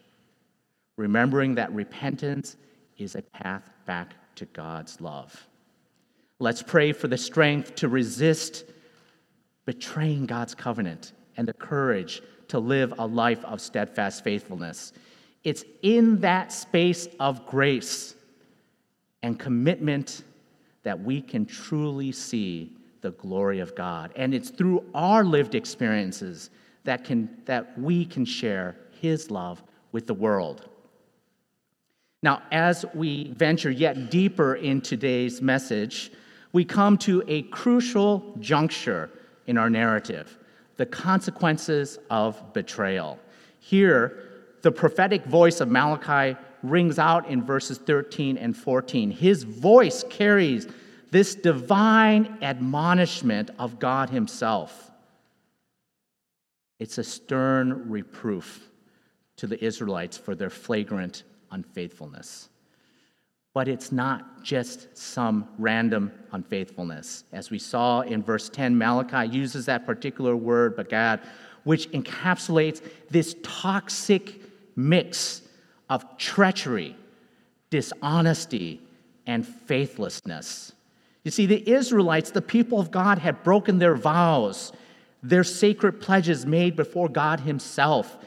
remembering 0.97 1.55
that 1.55 1.71
repentance 1.73 2.57
is 2.97 3.15
a 3.15 3.21
path 3.21 3.69
back 3.85 4.15
to 4.35 4.45
God's 4.45 4.99
love. 4.99 5.47
Let's 6.39 6.63
pray 6.63 6.91
for 6.91 7.07
the 7.07 7.17
strength 7.17 7.75
to 7.75 7.87
resist 7.87 8.65
betraying 9.65 10.25
God's 10.25 10.55
covenant 10.55 11.13
and 11.37 11.47
the 11.47 11.53
courage 11.53 12.21
to 12.47 12.59
live 12.59 12.93
a 12.97 13.05
life 13.05 13.45
of 13.45 13.61
steadfast 13.61 14.23
faithfulness. 14.23 14.91
It's 15.43 15.63
in 15.81 16.19
that 16.21 16.51
space 16.51 17.07
of 17.19 17.45
grace 17.45 18.15
and 19.23 19.39
commitment 19.39 20.23
that 20.83 20.99
we 20.99 21.21
can 21.21 21.45
truly 21.45 22.11
see 22.11 22.71
the 23.01 23.11
glory 23.11 23.59
of 23.59 23.75
God. 23.75 24.11
And 24.15 24.33
it's 24.33 24.49
through 24.49 24.83
our 24.93 25.23
lived 25.23 25.55
experiences 25.55 26.49
that, 26.83 27.03
can, 27.03 27.29
that 27.45 27.77
we 27.79 28.05
can 28.05 28.25
share 28.25 28.75
His 28.99 29.31
love 29.31 29.63
with 29.91 30.07
the 30.07 30.13
world. 30.13 30.69
Now, 32.23 32.43
as 32.51 32.85
we 32.93 33.31
venture 33.33 33.71
yet 33.71 34.11
deeper 34.11 34.55
in 34.55 34.81
today's 34.81 35.41
message, 35.41 36.11
we 36.53 36.63
come 36.65 36.97
to 36.99 37.23
a 37.27 37.43
crucial 37.43 38.35
juncture 38.39 39.09
in 39.47 39.57
our 39.57 39.69
narrative 39.69 40.37
the 40.77 40.85
consequences 40.85 41.99
of 42.09 42.53
betrayal. 42.53 43.19
Here, 43.59 44.30
the 44.61 44.71
prophetic 44.71 45.25
voice 45.25 45.59
of 45.61 45.69
Malachi 45.69 46.37
rings 46.63 46.99
out 46.99 47.27
in 47.27 47.43
verses 47.43 47.77
13 47.77 48.37
and 48.37 48.55
14. 48.55 49.11
His 49.11 49.43
voice 49.43 50.03
carries 50.09 50.67
this 51.09 51.35
divine 51.35 52.37
admonishment 52.41 53.49
of 53.59 53.79
God 53.79 54.09
Himself. 54.09 54.91
It's 56.79 56.97
a 56.97 57.03
stern 57.03 57.89
reproof 57.89 58.69
to 59.37 59.47
the 59.47 59.63
Israelites 59.63 60.17
for 60.17 60.35
their 60.35 60.49
flagrant 60.49 61.23
unfaithfulness. 61.51 62.49
But 63.53 63.67
it's 63.67 63.91
not 63.91 64.43
just 64.43 64.97
some 64.97 65.49
random 65.57 66.11
unfaithfulness. 66.31 67.25
As 67.33 67.51
we 67.51 67.59
saw 67.59 68.01
in 68.01 68.23
verse 68.23 68.49
10, 68.49 68.77
Malachi 68.77 69.27
uses 69.35 69.65
that 69.65 69.85
particular 69.85 70.37
word, 70.37 70.75
bagad, 70.77 71.19
which 71.63 71.91
encapsulates 71.91 72.81
this 73.09 73.35
toxic 73.43 74.40
mix 74.75 75.41
of 75.89 76.17
treachery, 76.17 76.95
dishonesty, 77.69 78.81
and 79.25 79.45
faithlessness. 79.45 80.73
You 81.23 81.31
see, 81.31 81.45
the 81.45 81.69
Israelites, 81.69 82.31
the 82.31 82.41
people 82.41 82.79
of 82.79 82.91
God, 82.91 83.19
had 83.19 83.43
broken 83.43 83.79
their 83.79 83.95
vows, 83.95 84.71
their 85.21 85.43
sacred 85.43 86.01
pledges 86.01 86.45
made 86.45 86.75
before 86.75 87.09
God 87.09 87.41
Himself. 87.41 88.17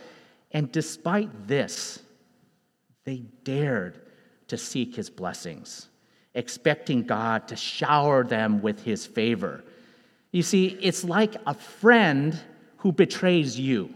And 0.52 0.70
despite 0.70 1.48
this, 1.48 2.00
they 3.04 3.22
dared 3.44 4.00
to 4.48 4.56
seek 4.56 4.96
his 4.96 5.10
blessings, 5.10 5.88
expecting 6.34 7.02
God 7.02 7.48
to 7.48 7.56
shower 7.56 8.24
them 8.24 8.62
with 8.62 8.84
his 8.84 9.06
favor. 9.06 9.64
You 10.32 10.42
see, 10.42 10.78
it's 10.80 11.04
like 11.04 11.36
a 11.46 11.54
friend 11.54 12.38
who 12.78 12.92
betrays 12.92 13.58
you. 13.58 13.94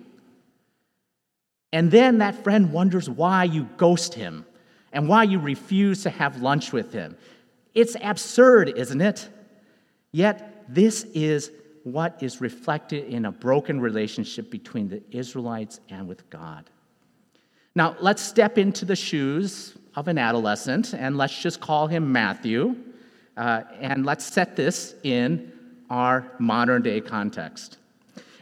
And 1.73 1.91
then 1.91 2.19
that 2.19 2.43
friend 2.43 2.73
wonders 2.73 3.11
why 3.11 3.45
you 3.45 3.69
ghost 3.77 4.15
him 4.15 4.47
and 4.93 5.09
why 5.09 5.25
you 5.25 5.39
refuse 5.39 6.03
to 6.05 6.11
have 6.11 6.41
lunch 6.41 6.73
with 6.73 6.93
him. 6.93 7.17
It's 7.75 7.97
absurd, 8.01 8.71
isn't 8.77 9.01
it? 9.01 9.29
Yet, 10.13 10.65
this 10.69 11.05
is 11.15 11.51
what 11.85 12.23
is 12.23 12.41
reflected 12.41 13.05
in 13.05 13.27
a 13.27 13.33
broken 13.33 13.81
relationship 13.81 14.51
between 14.51 14.89
the 14.89 15.03
Israelites 15.11 15.81
and 15.91 16.09
with 16.09 16.29
God. 16.31 16.71
Now, 17.75 17.97
let's 18.01 18.23
step 18.23 18.59
into 18.59 18.85
the 18.85 18.97
shoes 18.97 19.77
of 19.95 20.09
an 20.09 20.19
adolescent, 20.19 20.95
and 20.95 21.17
let's 21.17 21.39
just 21.39 21.61
call 21.61 21.87
him 21.87 22.11
Matthew. 22.11 22.77
Uh, 23.37 23.63
and 23.81 24.05
let's 24.05 24.25
set 24.25 24.57
this 24.57 24.95
in 25.05 25.53
our 25.91 26.33
modern 26.39 26.83
day 26.83 27.01
context. 27.01 27.79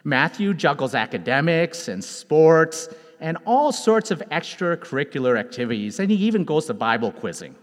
Matthew 0.05 0.55
juggles 0.55 0.95
academics 0.95 1.89
and 1.89 2.03
sports 2.03 2.89
and 3.21 3.39
all 3.45 3.73
sorts 3.73 4.11
of 4.11 4.21
extracurricular 4.31 5.39
activities, 5.39 5.99
and 5.99 6.11
he 6.11 6.17
even 6.17 6.45
goes 6.45 6.67
to 6.67 6.75
Bible 6.75 7.13
quizzing. 7.13 7.55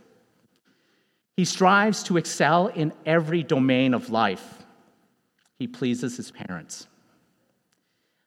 He 1.36 1.46
strives 1.46 2.04
to 2.04 2.18
excel 2.18 2.68
in 2.68 2.94
every 3.06 3.44
domain 3.44 3.94
of 3.94 4.10
life. 4.10 4.64
He 5.58 5.68
pleases 5.68 6.18
his 6.18 6.32
parents. 6.32 6.88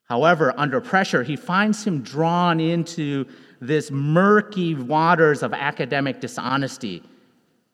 However, 0.09 0.55
under 0.57 0.81
pressure, 0.81 1.23
he 1.23 1.37
finds 1.37 1.85
him 1.85 2.03
drawn 2.03 2.61
into 2.61 3.27
this 3.61 3.91
murky 3.91 4.75
waters 4.75 5.43
of 5.43 5.53
academic 5.53 6.21
dishonesty. 6.21 7.03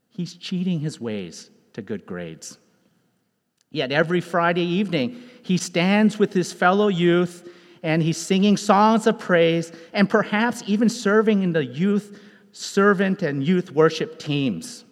He's 0.08 0.34
cheating 0.34 0.80
his 0.80 1.00
ways 1.00 1.50
to 1.74 1.82
good 1.82 2.06
grades. 2.06 2.58
Yet 3.70 3.90
every 3.90 4.20
Friday 4.20 4.64
evening, 4.64 5.22
he 5.42 5.56
stands 5.56 6.18
with 6.18 6.32
his 6.32 6.52
fellow 6.52 6.88
youth 6.88 7.48
and 7.82 8.02
he's 8.02 8.16
singing 8.16 8.56
songs 8.56 9.06
of 9.06 9.18
praise 9.18 9.72
and 9.92 10.08
perhaps 10.08 10.62
even 10.66 10.88
serving 10.88 11.42
in 11.42 11.52
the 11.52 11.64
youth 11.64 12.20
servant 12.52 13.22
and 13.22 13.44
youth 13.44 13.70
worship 13.70 14.18
teams. 14.18 14.84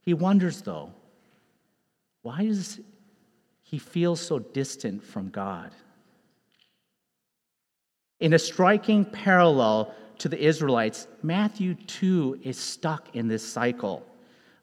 He 0.00 0.14
wonders, 0.14 0.62
though, 0.62 0.92
why 2.22 2.46
does 2.46 2.80
he 3.62 3.78
feel 3.78 4.16
so 4.16 4.38
distant 4.38 5.02
from 5.02 5.28
God? 5.28 5.72
In 8.20 8.32
a 8.32 8.38
striking 8.38 9.04
parallel 9.04 9.94
to 10.18 10.28
the 10.28 10.40
Israelites, 10.40 11.08
Matthew 11.22 11.74
too 11.74 12.38
is 12.42 12.56
stuck 12.56 13.14
in 13.14 13.28
this 13.28 13.46
cycle, 13.46 14.06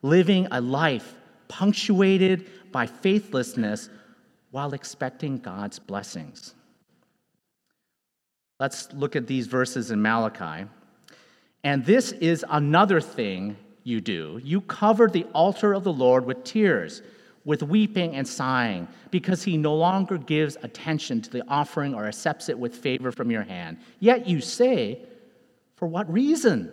living 0.02 0.48
a 0.50 0.60
life 0.60 1.14
punctuated 1.48 2.50
by 2.72 2.86
faithlessness 2.86 3.90
while 4.50 4.72
expecting 4.72 5.38
God's 5.38 5.78
blessings. 5.78 6.54
Let's 8.60 8.92
look 8.92 9.16
at 9.16 9.26
these 9.26 9.48
verses 9.48 9.90
in 9.90 10.00
Malachi. 10.00 10.68
And 11.64 11.84
this 11.84 12.12
is 12.12 12.44
another 12.48 13.00
thing 13.00 13.56
you 13.82 14.00
do. 14.00 14.40
You 14.44 14.60
cover 14.60 15.08
the 15.08 15.24
altar 15.34 15.72
of 15.72 15.82
the 15.82 15.92
Lord 15.92 16.24
with 16.24 16.44
tears 16.44 17.02
with 17.44 17.62
weeping 17.62 18.14
and 18.14 18.26
sighing, 18.26 18.86
because 19.10 19.42
he 19.42 19.56
no 19.56 19.74
longer 19.74 20.18
gives 20.18 20.56
attention 20.62 21.22
to 21.22 21.30
the 21.30 21.42
offering 21.48 21.94
or 21.94 22.06
accepts 22.06 22.48
it 22.48 22.58
with 22.58 22.74
favor 22.74 23.10
from 23.10 23.30
your 23.30 23.42
hand. 23.42 23.78
Yet 23.98 24.28
you 24.28 24.40
say, 24.40 25.00
For 25.76 25.88
what 25.88 26.10
reason? 26.12 26.72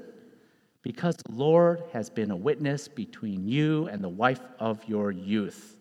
Because 0.82 1.16
the 1.16 1.32
Lord 1.32 1.84
has 1.94 2.10
been 2.10 2.32
a 2.32 2.36
witness 2.36 2.88
between 2.88 3.48
you 3.48 3.88
and 3.88 4.04
the 4.04 4.10
wife 4.10 4.42
of 4.60 4.84
your 4.88 5.12
youth, 5.12 5.78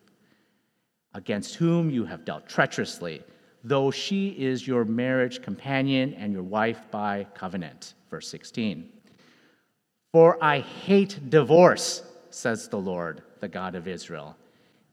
against 1.14 1.56
whom 1.56 1.90
you 1.90 2.04
have 2.04 2.24
dealt 2.24 2.48
treacherously, 2.48 3.22
though 3.66 3.90
she 3.90 4.28
is 4.28 4.66
your 4.66 4.84
marriage 4.84 5.42
companion 5.42 6.14
and 6.14 6.32
your 6.32 6.42
wife 6.42 6.80
by 6.90 7.26
covenant. 7.34 7.94
Verse 8.10 8.28
16. 8.28 8.88
For 10.12 10.42
I 10.42 10.60
hate 10.60 11.30
divorce, 11.30 12.02
says 12.30 12.68
the 12.68 12.78
Lord, 12.78 13.22
the 13.40 13.48
God 13.48 13.74
of 13.74 13.88
Israel 13.88 14.36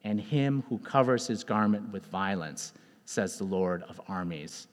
and 0.03 0.19
him 0.19 0.63
who 0.69 0.77
covers 0.79 1.27
his 1.27 1.43
garment 1.43 1.91
with 1.91 2.05
violence, 2.07 2.73
says 3.05 3.37
the 3.37 3.43
Lord 3.43 3.83
of 3.83 4.01
armies. 4.07 4.67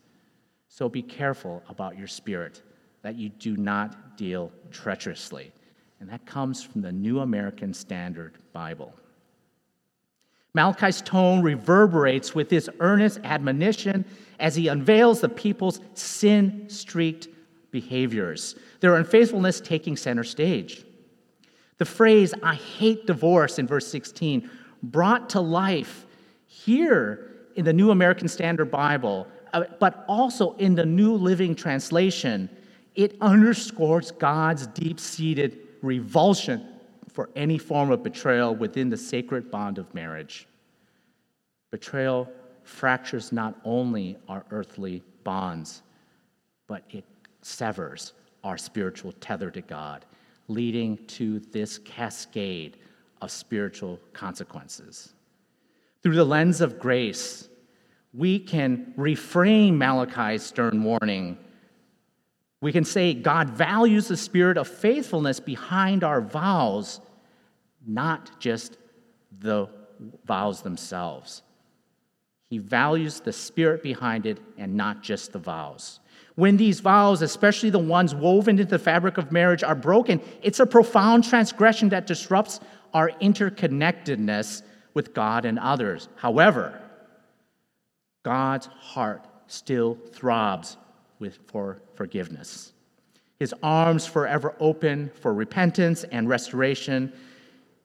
So 0.68 0.88
be 0.88 1.02
careful 1.02 1.62
about 1.68 1.98
your 1.98 2.08
spirit, 2.08 2.62
that 3.02 3.16
you 3.16 3.28
do 3.28 3.56
not 3.56 4.16
deal 4.16 4.52
treacherously. 4.70 5.52
And 6.00 6.08
that 6.08 6.24
comes 6.26 6.62
from 6.62 6.80
the 6.80 6.92
New 6.92 7.20
American 7.20 7.74
Standard 7.74 8.38
Bible. 8.52 8.94
Malachi's 10.54 11.00
tone 11.02 11.42
reverberates 11.42 12.34
with 12.34 12.50
his 12.50 12.68
earnest 12.80 13.20
admonition 13.24 14.04
as 14.38 14.56
he 14.56 14.68
unveils 14.68 15.20
the 15.20 15.28
people's 15.28 15.80
sin 15.94 16.64
streaked 16.68 17.28
behaviors, 17.70 18.56
their 18.80 18.96
unfaithfulness 18.96 19.60
taking 19.60 19.96
center 19.96 20.24
stage. 20.24 20.84
The 21.78 21.84
phrase, 21.84 22.34
I 22.42 22.56
hate 22.56 23.06
divorce, 23.06 23.58
in 23.58 23.66
verse 23.66 23.86
16, 23.86 24.50
brought 24.82 25.30
to 25.30 25.40
life 25.40 26.06
here 26.46 27.30
in 27.54 27.64
the 27.64 27.72
New 27.72 27.90
American 27.90 28.28
Standard 28.28 28.70
Bible, 28.70 29.26
uh, 29.52 29.64
but 29.78 30.04
also 30.08 30.54
in 30.56 30.74
the 30.74 30.84
New 30.84 31.14
Living 31.14 31.54
Translation, 31.54 32.50
it 32.94 33.16
underscores 33.20 34.10
God's 34.10 34.66
deep 34.68 34.98
seated 34.98 35.58
revulsion 35.82 36.69
for 37.20 37.28
any 37.36 37.58
form 37.58 37.90
of 37.90 38.02
betrayal 38.02 38.54
within 38.54 38.88
the 38.88 38.96
sacred 38.96 39.50
bond 39.50 39.76
of 39.76 39.92
marriage. 39.92 40.48
Betrayal 41.70 42.26
fractures 42.62 43.30
not 43.30 43.60
only 43.62 44.16
our 44.26 44.42
earthly 44.50 45.02
bonds, 45.22 45.82
but 46.66 46.82
it 46.88 47.04
severs 47.42 48.14
our 48.42 48.56
spiritual 48.56 49.12
tether 49.20 49.50
to 49.50 49.60
God, 49.60 50.06
leading 50.48 50.96
to 51.08 51.40
this 51.52 51.76
cascade 51.76 52.78
of 53.20 53.30
spiritual 53.30 54.00
consequences. 54.14 55.12
Through 56.02 56.14
the 56.14 56.24
lens 56.24 56.62
of 56.62 56.78
grace, 56.78 57.50
we 58.14 58.38
can 58.38 58.94
reframe 58.96 59.74
Malachi's 59.74 60.42
stern 60.42 60.82
warning. 60.82 61.36
We 62.62 62.72
can 62.72 62.84
say 62.84 63.12
God 63.12 63.50
values 63.50 64.08
the 64.08 64.16
spirit 64.16 64.56
of 64.56 64.66
faithfulness 64.66 65.38
behind 65.38 66.02
our 66.02 66.22
vows, 66.22 67.02
not 67.86 68.40
just 68.40 68.78
the 69.40 69.68
vows 70.24 70.62
themselves. 70.62 71.42
He 72.48 72.58
values 72.58 73.20
the 73.20 73.32
spirit 73.32 73.82
behind 73.82 74.26
it 74.26 74.40
and 74.58 74.74
not 74.74 75.02
just 75.02 75.32
the 75.32 75.38
vows. 75.38 76.00
When 76.34 76.56
these 76.56 76.80
vows, 76.80 77.22
especially 77.22 77.70
the 77.70 77.78
ones 77.78 78.14
woven 78.14 78.58
into 78.58 78.64
the 78.64 78.78
fabric 78.78 79.18
of 79.18 79.30
marriage, 79.30 79.62
are 79.62 79.74
broken, 79.74 80.20
it's 80.42 80.58
a 80.58 80.66
profound 80.66 81.24
transgression 81.24 81.90
that 81.90 82.06
disrupts 82.06 82.60
our 82.92 83.10
interconnectedness 83.20 84.62
with 84.94 85.14
God 85.14 85.44
and 85.44 85.58
others. 85.58 86.08
However, 86.16 86.80
God's 88.24 88.66
heart 88.66 89.24
still 89.46 89.96
throbs 90.12 90.76
with, 91.18 91.38
for 91.46 91.80
forgiveness. 91.94 92.72
His 93.38 93.54
arms 93.62 94.06
forever 94.06 94.54
open 94.60 95.10
for 95.20 95.32
repentance 95.32 96.04
and 96.04 96.28
restoration. 96.28 97.12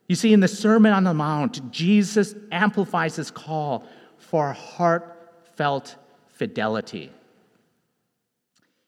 You 0.08 0.15
see, 0.15 0.34
in 0.34 0.39
the 0.39 0.48
Sermon 0.48 0.94
on 0.94 1.04
the 1.04 1.13
Mount, 1.13 1.72
Jesus 1.72 2.36
amplifies 2.52 3.15
his 3.15 3.32
call 3.32 3.86
for 4.18 4.54
heartfelt 4.54 5.96
fidelity. 6.28 7.12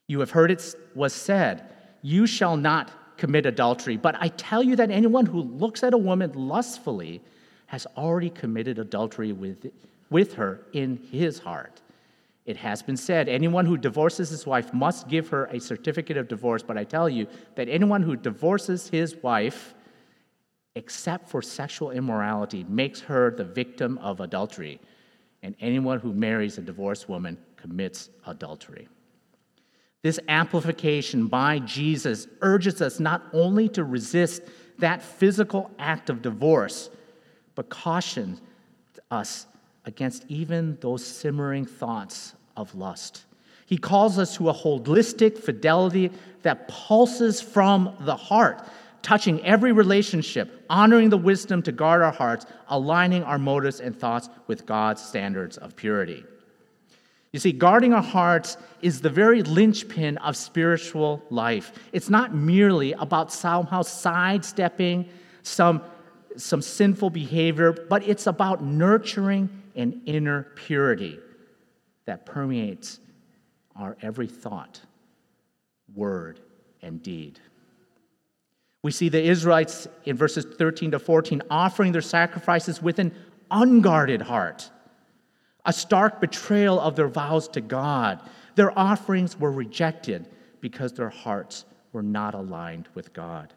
You 0.07 0.19
have 0.19 0.31
heard 0.31 0.51
it 0.51 0.75
was 0.95 1.13
said, 1.13 1.63
You 2.01 2.27
shall 2.27 2.55
not 2.55 2.91
commit 3.17 3.45
adultery. 3.45 3.97
But 3.97 4.15
I 4.19 4.29
tell 4.29 4.63
you 4.63 4.75
that 4.75 4.91
anyone 4.91 5.25
who 5.25 5.41
looks 5.41 5.83
at 5.83 5.93
a 5.93 5.97
woman 5.97 6.31
lustfully 6.33 7.21
has 7.65 7.85
already 7.97 8.29
committed 8.29 8.79
adultery 8.79 9.33
with, 9.33 9.71
with 10.09 10.33
her 10.35 10.61
in 10.71 10.97
his 11.11 11.39
heart. 11.39 11.81
It 12.45 12.55
has 12.57 12.81
been 12.81 12.95
said, 12.95 13.27
anyone 13.27 13.65
who 13.65 13.75
divorces 13.75 14.29
his 14.29 14.45
wife 14.45 14.73
must 14.73 15.09
give 15.09 15.27
her 15.29 15.45
a 15.47 15.59
certificate 15.59 16.15
of 16.15 16.29
divorce. 16.29 16.63
But 16.63 16.77
I 16.77 16.85
tell 16.85 17.09
you 17.09 17.27
that 17.55 17.67
anyone 17.67 18.01
who 18.01 18.15
divorces 18.15 18.87
his 18.87 19.17
wife, 19.17 19.73
except 20.77 21.27
for 21.27 21.41
sexual 21.41 21.91
immorality, 21.91 22.63
makes 22.69 23.01
her 23.01 23.31
the 23.31 23.43
victim 23.43 23.97
of 23.97 24.19
adultery. 24.19 24.79
And 25.41 25.55
anyone 25.59 25.99
who 25.99 26.13
marries 26.13 26.57
a 26.57 26.61
divorced 26.61 27.09
woman 27.09 27.37
commits 27.55 28.09
adultery. 28.25 28.87
This 30.03 30.19
amplification 30.29 31.27
by 31.27 31.59
Jesus 31.59 32.27
urges 32.41 32.81
us 32.81 32.99
not 32.99 33.23
only 33.33 33.67
to 33.69 33.83
resist 33.83 34.43
that 34.77 35.01
physical 35.01 35.71
act 35.79 36.09
of 36.11 36.21
divorce, 36.21 36.91
but 37.55 37.69
cautions 37.69 38.39
us 39.09 39.47
against 39.85 40.25
even 40.27 40.77
those 40.81 41.03
simmering 41.03 41.65
thoughts 41.65 42.35
of 42.55 42.73
lust. 42.75 43.25
He 43.65 43.77
calls 43.77 44.19
us 44.19 44.37
to 44.37 44.49
a 44.49 44.53
holistic 44.53 45.37
fidelity 45.37 46.11
that 46.43 46.67
pulses 46.67 47.41
from 47.41 47.95
the 48.01 48.15
heart, 48.15 48.61
touching 49.01 49.43
every 49.45 49.71
relationship, 49.71 50.65
honoring 50.69 51.09
the 51.09 51.17
wisdom 51.17 51.61
to 51.63 51.71
guard 51.71 52.01
our 52.01 52.11
hearts, 52.11 52.45
aligning 52.67 53.23
our 53.23 53.37
motives 53.37 53.79
and 53.79 53.97
thoughts 53.97 54.29
with 54.47 54.65
God's 54.65 55.01
standards 55.01 55.57
of 55.57 55.75
purity. 55.75 56.25
You 57.33 57.39
see, 57.39 57.51
guarding 57.51 57.93
our 57.93 58.01
hearts 58.01 58.57
is 58.81 59.01
the 59.01 59.09
very 59.09 59.43
linchpin 59.43 60.17
of 60.17 60.35
spiritual 60.35 61.21
life. 61.29 61.71
It's 61.91 62.09
not 62.09 62.33
merely 62.33 62.93
about 62.93 63.31
somehow 63.31 63.81
sidestepping 63.81 65.09
some, 65.43 65.81
some 66.35 66.61
sinful 66.61 67.09
behavior, 67.09 67.71
but 67.71 68.07
it's 68.07 68.27
about 68.27 68.63
nurturing 68.63 69.49
an 69.75 70.01
inner 70.05 70.43
purity 70.55 71.19
that 72.05 72.25
permeates 72.25 72.99
our 73.75 73.95
every 74.01 74.27
thought, 74.27 74.81
word, 75.95 76.39
and 76.81 77.01
deed. 77.03 77.39
We 78.83 78.91
see 78.91 79.09
the 79.09 79.21
Israelites 79.21 79.87
in 80.05 80.15
verses 80.15 80.45
13 80.57 80.91
to 80.91 80.99
14 80.99 81.41
offering 81.49 81.91
their 81.91 82.01
sacrifices 82.01 82.81
with 82.81 82.99
an 82.99 83.13
unguarded 83.49 84.21
heart 84.21 84.69
a 85.67 85.73
stark 85.73 86.21
betrayal 86.21 86.79
of 86.79 86.95
their 86.95 87.09
vows 87.09 87.47
to 87.49 87.61
God. 87.61 88.21
Their 88.55 88.77
offerings 88.79 89.37
were 89.37 89.51
rejected 89.51 90.27
because 90.61 90.93
their 90.93 91.09
hearts 91.09 91.65
were 91.91 92.01
not 92.01 92.33
aligned 92.33 92.87
with 92.95 93.13
God. 93.13 93.53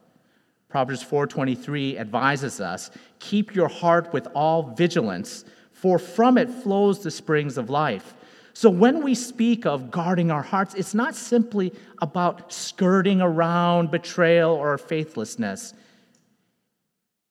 Proverbs 0.68 1.02
4:23 1.02 1.96
advises 1.96 2.60
us, 2.60 2.90
"Keep 3.20 3.54
your 3.54 3.68
heart 3.68 4.12
with 4.12 4.26
all 4.34 4.74
vigilance, 4.74 5.44
for 5.72 5.98
from 5.98 6.36
it 6.36 6.50
flows 6.50 7.02
the 7.02 7.10
springs 7.10 7.56
of 7.56 7.70
life." 7.70 8.14
So 8.52 8.68
when 8.68 9.02
we 9.02 9.14
speak 9.14 9.66
of 9.66 9.90
guarding 9.90 10.30
our 10.30 10.42
hearts, 10.42 10.74
it's 10.74 10.94
not 10.94 11.14
simply 11.14 11.72
about 12.02 12.52
skirting 12.52 13.20
around 13.20 13.90
betrayal 13.90 14.52
or 14.52 14.76
faithlessness. 14.76 15.74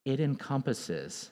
It 0.05 0.19
encompasses 0.19 1.29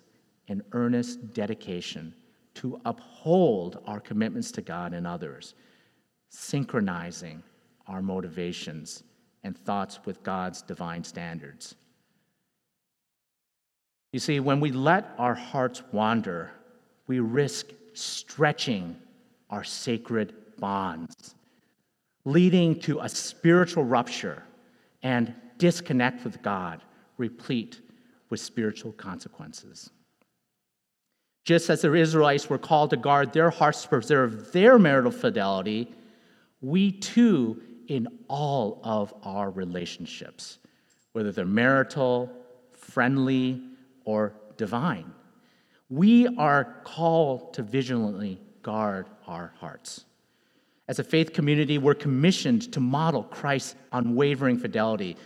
an 0.48 0.64
earnest 0.74 1.34
dedication 1.34 2.14
to 2.56 2.80
uphold 2.86 3.82
our 3.86 4.00
commitments 4.00 4.52
to 4.52 4.62
God 4.62 4.94
and 4.94 5.06
others, 5.06 5.54
synchronizing 6.30 7.44
our 7.88 8.02
motivations 8.02 9.04
and 9.44 9.58
thoughts 9.58 10.00
with 10.06 10.24
God's 10.24 10.62
divine 10.62 11.04
standards. 11.04 11.76
You 14.12 14.20
see, 14.20 14.40
when 14.40 14.60
we 14.60 14.72
let 14.72 15.14
our 15.18 15.36
hearts 15.36 15.84
wander, 15.92 16.52
we 17.08 17.20
risk 17.20 17.68
stretching 17.94 18.96
our 19.50 19.64
sacred 19.64 20.34
bonds, 20.60 21.36
leading 22.26 22.80
to 22.82 23.00
a 23.00 23.10
spiritual 23.10 23.84
rupture 23.84 24.44
and 25.04 25.34
disconnect 25.58 26.24
with 26.24 26.42
God, 26.42 26.82
replete 27.18 27.82
with 28.30 28.40
spiritual 28.40 28.92
consequences. 28.94 29.90
Just 31.46 31.70
as 31.70 31.82
the 31.82 31.94
Israelites 31.94 32.50
were 32.50 32.58
called 32.58 32.90
to 32.90 32.98
guard 32.98 33.32
their 33.32 33.50
hearts 33.50 33.84
to 33.84 33.88
preserve 33.88 34.52
their 34.52 34.78
marital 34.78 35.12
fidelity, 35.12 35.94
we 36.62 36.92
too, 36.92 37.62
in 37.88 38.08
all 38.28 38.82
of 38.84 39.14
our 39.24 39.50
relationships, 39.50 40.58
whether 41.14 41.32
they're 41.32 41.46
marital, 41.46 42.30
friendly, 42.74 43.62
or 44.04 44.34
divine, 44.58 45.14
we 45.90 46.28
are 46.36 46.82
called 46.84 47.54
to 47.54 47.64
vigilantly 47.64 48.42
guard 48.62 49.08
our 49.28 49.54
hearts. 49.60 50.06
As 50.88 51.00
a 51.00 51.04
faith 51.04 51.34
community, 51.34 51.78
we're 51.78 51.94
commissioned 51.94 52.72
to 52.74 52.80
model 52.80 53.24
Christ's 53.24 53.76
unwavering 53.92 54.58
fidelity. 54.58 55.18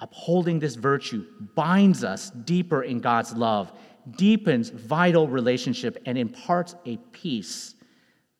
Upholding 0.00 0.58
this 0.58 0.74
virtue 0.74 1.24
binds 1.54 2.04
us 2.04 2.30
deeper 2.30 2.82
in 2.82 3.00
God's 3.00 3.32
love 3.34 3.72
deepens 4.16 4.70
vital 4.70 5.28
relationship 5.28 6.02
and 6.06 6.18
imparts 6.18 6.74
a 6.86 6.96
peace 7.12 7.74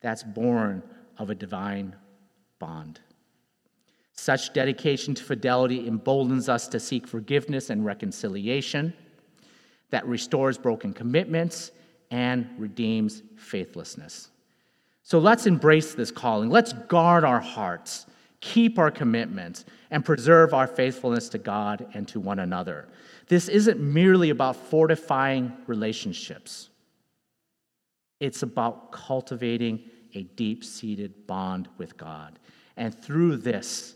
that's 0.01 0.23
born 0.23 0.83
of 1.19 1.31
a 1.31 1.35
divine 1.35 1.95
bond. 2.59 3.01
Such 4.13 4.53
dedication 4.53 5.15
to 5.15 5.23
fidelity 5.23 5.87
emboldens 5.87 6.49
us 6.49 6.69
to 6.69 6.81
seek 6.81 7.07
forgiveness 7.07 7.71
and 7.71 7.85
reconciliation 7.85 8.93
that 9.91 10.07
restores 10.07 10.59
broken 10.59 10.93
commitments 10.93 11.71
and 12.11 12.49
redeems 12.59 13.23
faithlessness. 13.37 14.32
So 15.03 15.19
let's 15.19 15.47
embrace 15.47 15.95
this 15.95 16.11
calling. 16.11 16.49
Let's 16.49 16.73
guard 16.73 17.25
our 17.25 17.41
hearts, 17.41 18.07
keep 18.41 18.79
our 18.79 18.91
commitments, 18.91 19.65
and 19.91 20.05
preserve 20.05 20.55
our 20.55 20.67
faithfulness 20.67 21.29
to 21.31 21.39
God 21.39 21.87
and 21.95 22.07
to 22.09 22.21
one 22.21 22.39
another. 22.39 22.89
This 23.29 23.49
isn't 23.49 23.81
merely 23.81 24.31
about 24.31 24.57
fortifying 24.57 25.53
relationships, 25.67 26.71
it's 28.21 28.43
about 28.43 28.93
cultivating 28.93 29.83
a 30.15 30.23
deep 30.23 30.63
seated 30.63 31.27
bond 31.27 31.69
with 31.79 31.97
God. 31.97 32.39
And 32.77 32.95
through 32.95 33.39
this, 33.39 33.95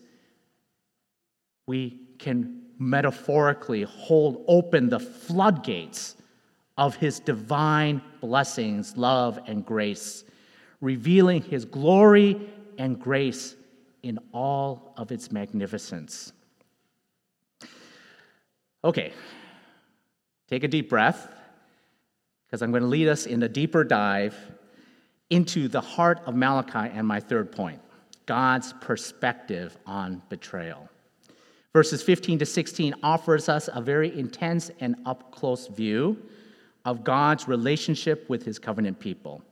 we 1.66 2.00
can 2.18 2.62
metaphorically 2.78 3.82
hold 3.82 4.44
open 4.48 4.88
the 4.88 5.00
floodgates 5.00 6.16
of 6.78 6.96
His 6.96 7.20
divine 7.20 8.02
blessings, 8.20 8.96
love, 8.96 9.38
and 9.46 9.64
grace, 9.64 10.24
revealing 10.80 11.42
His 11.42 11.64
glory 11.64 12.40
and 12.78 13.00
grace 13.00 13.54
in 14.02 14.18
all 14.32 14.92
of 14.96 15.10
its 15.10 15.32
magnificence. 15.32 16.32
Okay, 18.84 19.12
take 20.48 20.62
a 20.62 20.68
deep 20.68 20.88
breath 20.88 21.28
because 22.46 22.62
I'm 22.62 22.70
going 22.70 22.82
to 22.82 22.88
lead 22.88 23.08
us 23.08 23.26
in 23.26 23.42
a 23.42 23.48
deeper 23.48 23.82
dive 23.82 24.36
into 25.30 25.66
the 25.66 25.80
heart 25.80 26.20
of 26.26 26.36
Malachi 26.36 26.90
and 26.96 27.06
my 27.06 27.18
third 27.18 27.50
point 27.50 27.80
God's 28.26 28.72
perspective 28.80 29.76
on 29.86 30.22
betrayal. 30.28 30.88
Verses 31.72 32.02
15 32.02 32.38
to 32.38 32.46
16 32.46 32.94
offers 33.02 33.48
us 33.48 33.68
a 33.72 33.80
very 33.80 34.16
intense 34.18 34.70
and 34.80 34.96
up 35.04 35.30
close 35.30 35.66
view 35.66 36.16
of 36.84 37.04
God's 37.04 37.48
relationship 37.48 38.28
with 38.30 38.44
his 38.44 38.58
covenant 38.58 38.98
people. 38.98 39.42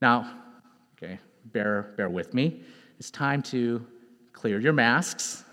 Now, 0.00 0.30
okay, 0.96 1.18
bear, 1.46 1.92
bear 1.96 2.08
with 2.08 2.32
me. 2.32 2.62
It's 2.98 3.10
time 3.10 3.42
to 3.44 3.86
clear 4.32 4.58
your 4.58 4.72
masks, 4.72 5.44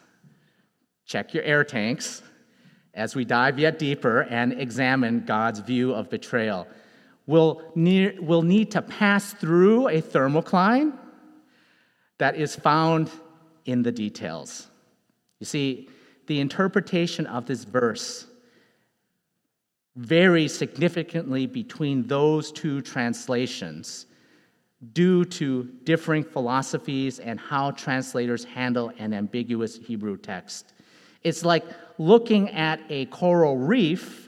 check 1.05 1.33
your 1.33 1.43
air 1.43 1.63
tanks, 1.63 2.21
as 2.93 3.15
we 3.15 3.25
dive 3.25 3.59
yet 3.59 3.77
deeper 3.77 4.21
and 4.21 4.53
examine 4.53 5.25
God's 5.25 5.59
view 5.59 5.93
of 5.93 6.09
betrayal. 6.09 6.67
We'll 7.25 7.61
we'll 7.75 8.41
need 8.41 8.71
to 8.71 8.81
pass 8.81 9.33
through 9.33 9.89
a 9.89 10.01
thermocline 10.01 10.97
that 12.17 12.35
is 12.37 12.55
found 12.55 13.11
in 13.65 13.83
the 13.83 13.91
details. 13.91 14.67
You 15.39 15.45
see, 15.45 15.89
the 16.25 16.39
interpretation 16.39 17.27
of 17.27 17.45
this 17.45 17.65
verse 17.65 18.25
varies 19.97 20.53
significantly 20.57 21.45
between 21.45 22.07
those 22.07 22.51
two 22.51 22.81
translations 22.81 24.05
due 24.93 25.25
to 25.25 25.63
differing 25.83 26.23
philosophies 26.23 27.19
and 27.19 27.39
how 27.39 27.71
translators 27.71 28.43
handle 28.43 28.91
an 28.99 29.13
ambiguous 29.13 29.77
Hebrew 29.77 30.17
text. 30.17 30.73
It's 31.23 31.43
like 31.43 31.65
looking 31.97 32.49
at 32.51 32.79
a 32.89 33.05
coral 33.07 33.57
reef 33.57 34.27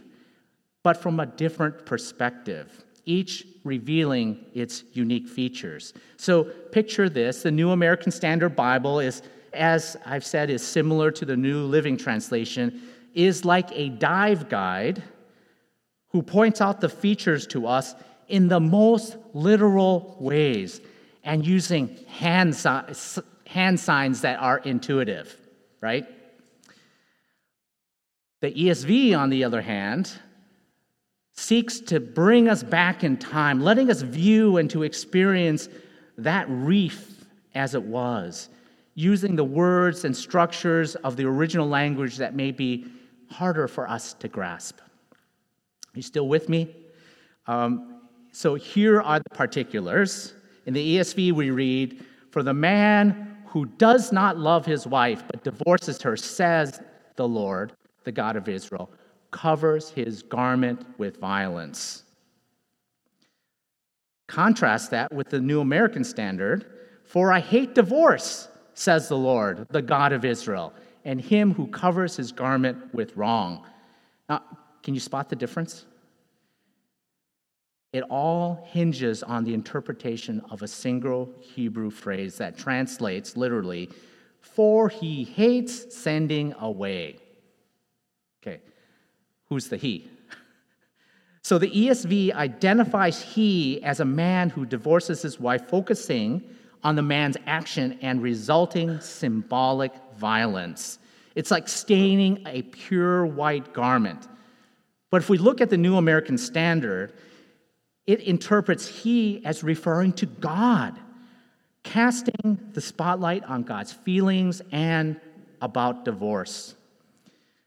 but 0.84 0.98
from 0.98 1.20
a 1.20 1.26
different 1.26 1.86
perspective, 1.86 2.84
each 3.06 3.46
revealing 3.64 4.46
its 4.54 4.84
unique 4.94 5.28
features. 5.28 5.94
So 6.18 6.46
picture 6.72 7.10
this 7.10 7.44
the 7.44 7.52
New 7.52 7.72
American 7.72 8.12
Standard 8.12 8.56
Bible 8.56 9.00
is, 9.00 9.22
as 9.54 9.98
I've 10.06 10.26
said, 10.26 10.50
is 10.50 10.66
similar 10.66 11.12
to 11.12 11.26
the 11.26 11.36
New 11.36 11.66
Living 11.66 11.98
Translation, 11.98 12.82
is 13.14 13.44
like 13.44 13.70
a 13.74 13.90
dive 13.90 14.48
guide 14.50 15.04
who 16.10 16.22
points 16.22 16.62
out 16.62 16.82
the 16.82 16.90
features 16.90 17.46
to 17.48 17.68
us 17.68 17.94
in 18.30 18.48
the 18.48 18.60
most 18.60 19.18
literal 19.34 20.16
ways 20.20 20.82
and 21.24 21.46
using 21.46 21.98
hand, 22.08 22.56
si- 22.56 23.22
hand 23.46 23.80
signs 23.80 24.22
that 24.22 24.40
are 24.40 24.60
intuitive, 24.60 25.36
right? 25.82 26.08
The 28.42 28.52
ESV, 28.52 29.18
on 29.18 29.30
the 29.30 29.44
other 29.44 29.62
hand, 29.62 30.12
seeks 31.34 31.80
to 31.80 32.00
bring 32.00 32.48
us 32.48 32.64
back 32.64 33.04
in 33.04 33.18
time, 33.18 33.62
letting 33.62 33.90
us 33.90 34.02
view 34.02 34.58
and 34.58 34.70
to 34.70 34.84
experience 34.84 35.70
that 36.18 36.46
reef 36.50 37.26
as 37.56 37.76
it 37.76 37.84
was, 37.84 38.50
using 38.96 39.36
the 39.36 39.44
words 39.44 40.06
and 40.06 40.16
structures 40.16 40.96
of 40.96 41.16
the 41.16 41.26
original 41.26 41.68
language 41.68 42.18
that 42.18 42.36
may 42.36 42.52
be 42.52 42.86
harder 43.30 43.68
for 43.68 43.90
us 43.90 44.14
to 44.14 44.28
grasp. 44.28 44.80
Are 44.80 45.96
you 45.96 46.02
still 46.02 46.28
with 46.28 46.50
me? 46.50 46.76
Um, 47.48 47.99
so 48.40 48.56
here 48.56 49.02
are 49.02 49.20
the 49.20 49.30
particulars. 49.32 50.34
In 50.66 50.74
the 50.74 50.96
ESV, 50.96 51.34
we 51.34 51.50
read, 51.50 52.06
For 52.32 52.42
the 52.42 52.54
man 52.54 53.36
who 53.48 53.66
does 53.66 54.14
not 54.14 54.38
love 54.38 54.66
his 54.66 54.88
wife 54.88 55.24
but 55.28 55.44
divorces 55.44 56.02
her, 56.04 56.16
says 56.16 56.80
the 57.18 57.28
Lord, 57.28 57.74
the 58.06 58.14
God 58.14 58.38
of 58.38 58.48
Israel, 58.48 58.90
covers 59.32 59.90
his 59.90 60.24
garment 60.24 60.86
with 60.98 61.20
violence. 61.20 62.04
Contrast 64.30 64.90
that 64.92 65.14
with 65.14 65.28
the 65.28 65.42
New 65.42 65.60
American 65.60 66.06
Standard 66.06 66.66
For 67.04 67.34
I 67.34 67.42
hate 67.42 67.76
divorce, 67.76 68.48
says 68.74 69.10
the 69.10 69.18
Lord, 69.18 69.68
the 69.70 69.82
God 69.82 70.14
of 70.14 70.24
Israel, 70.24 70.72
and 71.04 71.20
him 71.20 71.54
who 71.54 71.68
covers 71.68 72.16
his 72.16 72.32
garment 72.32 72.94
with 72.94 73.18
wrong. 73.18 73.66
Now, 74.30 74.44
can 74.82 74.94
you 74.94 75.02
spot 75.02 75.28
the 75.28 75.36
difference? 75.36 75.84
It 77.92 78.04
all 78.04 78.68
hinges 78.68 79.24
on 79.24 79.44
the 79.44 79.54
interpretation 79.54 80.42
of 80.52 80.62
a 80.62 80.68
single 80.68 81.34
Hebrew 81.40 81.90
phrase 81.90 82.38
that 82.38 82.58
translates 82.58 83.36
literally, 83.36 83.90
for 84.42 84.90
he 84.90 85.24
hates 85.24 85.96
sending 85.96 86.54
away. 86.60 87.18
Okay, 88.42 88.62
who's 89.46 89.68
the 89.68 89.78
he? 89.78 90.10
So 91.42 91.58
the 91.58 91.72
ESV 91.72 92.34
identifies 92.34 93.22
he 93.22 93.82
as 93.82 94.02
a 94.02 94.06
man 94.06 94.52
who 94.52 94.66
divorces 94.68 95.22
his 95.22 95.40
wife, 95.40 95.68
focusing 95.68 96.44
on 96.84 96.96
the 96.96 97.02
man's 97.02 97.38
action 97.48 97.98
and 98.02 98.22
resulting 98.22 99.00
symbolic 99.00 99.94
violence. 100.18 101.00
It's 101.36 101.50
like 101.50 101.68
staining 101.68 102.44
a 102.46 102.62
pure 102.64 103.26
white 103.26 103.74
garment. 103.74 104.28
But 105.10 105.22
if 105.22 105.30
we 105.30 105.38
look 105.38 105.62
at 105.62 105.70
the 105.70 105.78
New 105.78 105.96
American 105.96 106.38
Standard, 106.38 107.14
it 108.10 108.22
interprets 108.22 108.88
he 108.88 109.40
as 109.46 109.64
referring 109.64 110.12
to 110.12 110.26
God, 110.26 111.00
casting 111.84 112.58
the 112.74 112.82
spotlight 112.82 113.44
on 113.44 113.62
God's 113.62 113.94
feelings 113.94 114.64
and 114.72 115.22
about 115.62 116.06
divorce. 116.06 116.74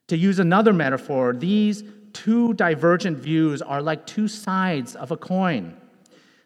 To 0.09 0.17
use 0.17 0.41
another 0.41 0.73
metaphor, 0.73 1.33
these 1.33 1.85
two 2.13 2.55
divergent 2.55 3.19
views 3.19 3.63
are 3.63 3.81
like 3.81 4.05
two 4.05 4.27
sides 4.27 4.97
of 4.97 5.13
a 5.13 5.17
coin. 5.17 5.77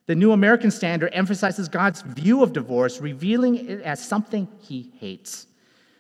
The 0.04 0.14
New 0.14 0.32
American 0.32 0.70
Standard 0.70 1.08
emphasizes 1.14 1.66
God's 1.66 2.02
view 2.02 2.42
of 2.42 2.52
divorce, 2.52 3.00
revealing 3.00 3.66
it 3.66 3.80
as 3.80 4.06
something 4.06 4.46
he 4.60 4.92
hates. 4.98 5.46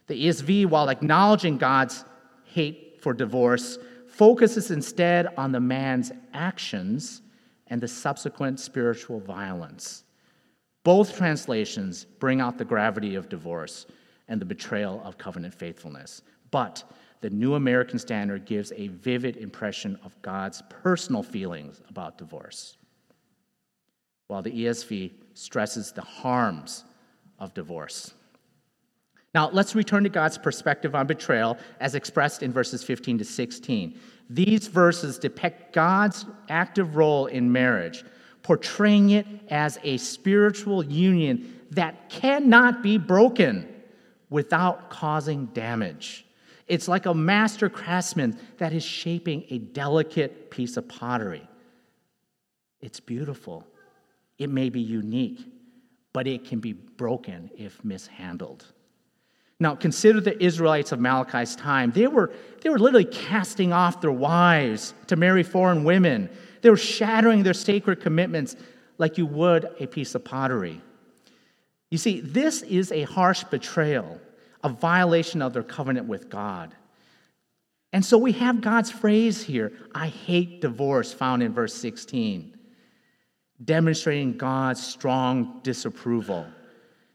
The 0.06 0.26
ESV, 0.26 0.66
while 0.66 0.90
acknowledging 0.90 1.56
God's 1.56 2.04
hate 2.44 2.98
for 3.00 3.14
divorce, 3.14 3.78
focuses 4.06 4.70
instead 4.70 5.28
on 5.38 5.50
the 5.50 5.60
man's 5.60 6.12
actions 6.34 7.22
and 7.68 7.80
the 7.80 7.88
subsequent 7.88 8.60
spiritual 8.60 9.20
violence. 9.20 10.04
Both 10.84 11.16
translations 11.16 12.04
bring 12.04 12.40
out 12.40 12.58
the 12.58 12.64
gravity 12.64 13.16
of 13.16 13.28
divorce 13.28 13.86
and 14.28 14.40
the 14.40 14.44
betrayal 14.44 15.02
of 15.04 15.18
covenant 15.18 15.54
faithfulness. 15.54 16.22
But 16.50 16.84
the 17.20 17.30
New 17.30 17.54
American 17.54 17.98
Standard 17.98 18.44
gives 18.44 18.72
a 18.76 18.88
vivid 18.88 19.36
impression 19.36 19.98
of 20.04 20.20
God's 20.22 20.62
personal 20.68 21.22
feelings 21.22 21.80
about 21.88 22.18
divorce, 22.18 22.76
while 24.28 24.42
the 24.42 24.50
ESV 24.50 25.12
stresses 25.34 25.92
the 25.92 26.02
harms 26.02 26.84
of 27.38 27.54
divorce. 27.54 28.14
Now, 29.36 29.50
let's 29.50 29.74
return 29.74 30.02
to 30.04 30.08
God's 30.08 30.38
perspective 30.38 30.94
on 30.94 31.06
betrayal 31.06 31.58
as 31.78 31.94
expressed 31.94 32.42
in 32.42 32.54
verses 32.54 32.82
15 32.82 33.18
to 33.18 33.24
16. 33.26 34.00
These 34.30 34.66
verses 34.66 35.18
depict 35.18 35.74
God's 35.74 36.24
active 36.48 36.96
role 36.96 37.26
in 37.26 37.52
marriage, 37.52 38.02
portraying 38.42 39.10
it 39.10 39.26
as 39.50 39.78
a 39.82 39.98
spiritual 39.98 40.82
union 40.82 41.54
that 41.72 42.08
cannot 42.08 42.82
be 42.82 42.96
broken 42.96 43.68
without 44.30 44.88
causing 44.88 45.44
damage. 45.52 46.24
It's 46.66 46.88
like 46.88 47.04
a 47.04 47.12
master 47.12 47.68
craftsman 47.68 48.38
that 48.56 48.72
is 48.72 48.82
shaping 48.82 49.44
a 49.50 49.58
delicate 49.58 50.50
piece 50.50 50.78
of 50.78 50.88
pottery. 50.88 51.46
It's 52.80 53.00
beautiful. 53.00 53.66
It 54.38 54.48
may 54.48 54.70
be 54.70 54.80
unique, 54.80 55.44
but 56.14 56.26
it 56.26 56.46
can 56.46 56.58
be 56.58 56.72
broken 56.72 57.50
if 57.54 57.84
mishandled. 57.84 58.72
Now, 59.58 59.74
consider 59.74 60.20
the 60.20 60.42
Israelites 60.42 60.92
of 60.92 61.00
Malachi's 61.00 61.56
time. 61.56 61.90
They 61.90 62.06
were, 62.06 62.30
they 62.60 62.68
were 62.68 62.78
literally 62.78 63.06
casting 63.06 63.72
off 63.72 64.00
their 64.00 64.12
wives 64.12 64.92
to 65.06 65.16
marry 65.16 65.42
foreign 65.42 65.84
women. 65.84 66.28
They 66.60 66.68
were 66.68 66.76
shattering 66.76 67.42
their 67.42 67.54
sacred 67.54 68.00
commitments 68.00 68.56
like 68.98 69.16
you 69.16 69.26
would 69.26 69.68
a 69.80 69.86
piece 69.86 70.14
of 70.14 70.24
pottery. 70.24 70.80
You 71.90 71.98
see, 71.98 72.20
this 72.20 72.62
is 72.62 72.92
a 72.92 73.02
harsh 73.02 73.44
betrayal, 73.44 74.20
a 74.62 74.68
violation 74.68 75.40
of 75.40 75.52
their 75.52 75.62
covenant 75.62 76.06
with 76.06 76.28
God. 76.28 76.74
And 77.92 78.04
so 78.04 78.18
we 78.18 78.32
have 78.32 78.60
God's 78.60 78.90
phrase 78.90 79.42
here 79.42 79.72
I 79.94 80.08
hate 80.08 80.60
divorce, 80.60 81.14
found 81.14 81.42
in 81.42 81.54
verse 81.54 81.72
16, 81.74 82.54
demonstrating 83.64 84.36
God's 84.36 84.84
strong 84.84 85.60
disapproval. 85.62 86.46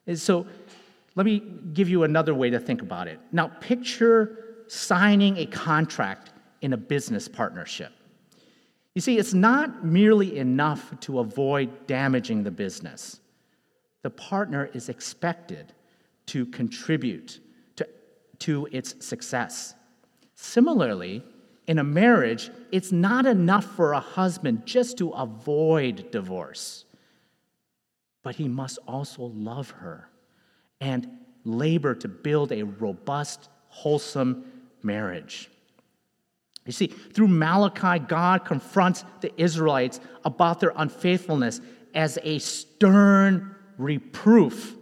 And 0.08 0.18
so 0.18 0.48
let 1.16 1.26
me 1.26 1.42
give 1.74 1.90
you 1.90 2.04
another 2.04 2.34
way 2.34 2.50
to 2.50 2.60
think 2.60 2.82
about 2.82 3.08
it. 3.08 3.20
Now, 3.32 3.48
picture 3.48 4.64
signing 4.68 5.38
a 5.38 5.46
contract 5.46 6.32
in 6.62 6.74
a 6.74 6.78
business 6.78 7.28
partnership. 7.28 7.92
You 8.96 9.02
see, 9.02 9.18
it's 9.18 9.34
not 9.34 9.86
merely 9.86 10.38
enough 10.38 10.98
to 11.02 11.20
avoid 11.20 11.88
damaging 11.88 12.44
the 12.44 12.52
business. 12.52 13.20
The 14.04 14.10
partner 14.10 14.70
is 14.74 14.90
expected 14.90 15.74
to 16.28 16.46
contribute 16.46 17.40
to, 17.76 17.88
to 18.40 18.68
its 18.72 19.06
success. 19.06 19.76
Similarly, 20.36 21.24
in 21.68 21.80
a 21.80 21.84
marriage, 21.84 22.50
it's 22.72 22.92
not 22.92 23.26
enough 23.26 23.66
for 23.66 23.94
a 23.94 24.00
husband 24.00 24.66
just 24.66 24.98
to 24.98 25.10
avoid 25.12 26.12
divorce, 26.12 26.86
but 28.24 28.36
he 28.36 28.48
must 28.48 28.80
also 28.88 29.24
love 29.24 29.72
her 29.72 30.11
and 30.82 31.08
labor 31.46 31.96
to 31.96 32.08
build 32.10 32.52
a 32.52 32.64
robust, 32.64 33.48
wholesome 33.70 34.44
marriage. 34.84 35.50
You 36.66 36.74
see, 36.74 36.88
through 36.88 37.30
Malachi, 37.30 38.00
God 38.00 38.46
confronts 38.46 39.06
the 39.22 39.32
Israelites 39.42 40.00
about 40.26 40.60
their 40.60 40.74
unfaithfulness 40.76 41.62
as 41.94 42.20
a 42.24 42.40
stern 42.40 43.56
reproof 43.78 44.76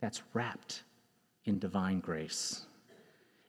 that's 0.00 0.22
wrapped 0.32 0.84
in 1.44 1.58
divine 1.58 2.00
grace. 2.00 2.66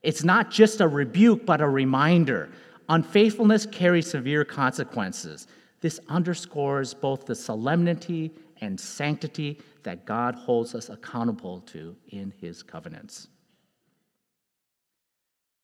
It's 0.01 0.23
not 0.23 0.49
just 0.49 0.81
a 0.81 0.87
rebuke, 0.87 1.45
but 1.45 1.61
a 1.61 1.67
reminder. 1.67 2.49
Unfaithfulness 2.87 3.65
carries 3.65 4.09
severe 4.09 4.43
consequences. 4.43 5.47
This 5.81 5.99
underscores 6.07 6.93
both 6.93 7.25
the 7.25 7.35
solemnity 7.35 8.31
and 8.61 8.79
sanctity 8.79 9.59
that 9.83 10.05
God 10.05 10.35
holds 10.35 10.75
us 10.75 10.89
accountable 10.89 11.61
to 11.61 11.95
in 12.09 12.33
his 12.39 12.63
covenants. 12.63 13.27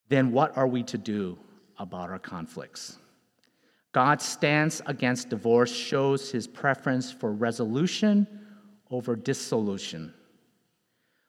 Then 0.09 0.31
what 0.31 0.55
are 0.57 0.67
we 0.67 0.83
to 0.83 0.97
do 0.97 1.37
about 1.77 2.09
our 2.09 2.19
conflicts? 2.19 2.97
God's 3.91 4.25
stance 4.25 4.81
against 4.85 5.29
divorce 5.29 5.73
shows 5.73 6.31
his 6.31 6.47
preference 6.47 7.11
for 7.11 7.31
resolution 7.31 8.27
over 8.91 9.15
dissolution. 9.15 10.13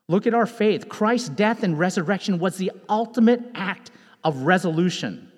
Look 0.09 0.27
at 0.27 0.35
our 0.35 0.47
faith. 0.47 0.89
Christ's 0.89 1.29
death 1.31 1.63
and 1.63 1.79
resurrection 1.79 2.39
was 2.39 2.57
the 2.57 2.73
ultimate 2.89 3.41
act 3.55 3.91
of 4.25 4.43
resolution. 4.43 5.31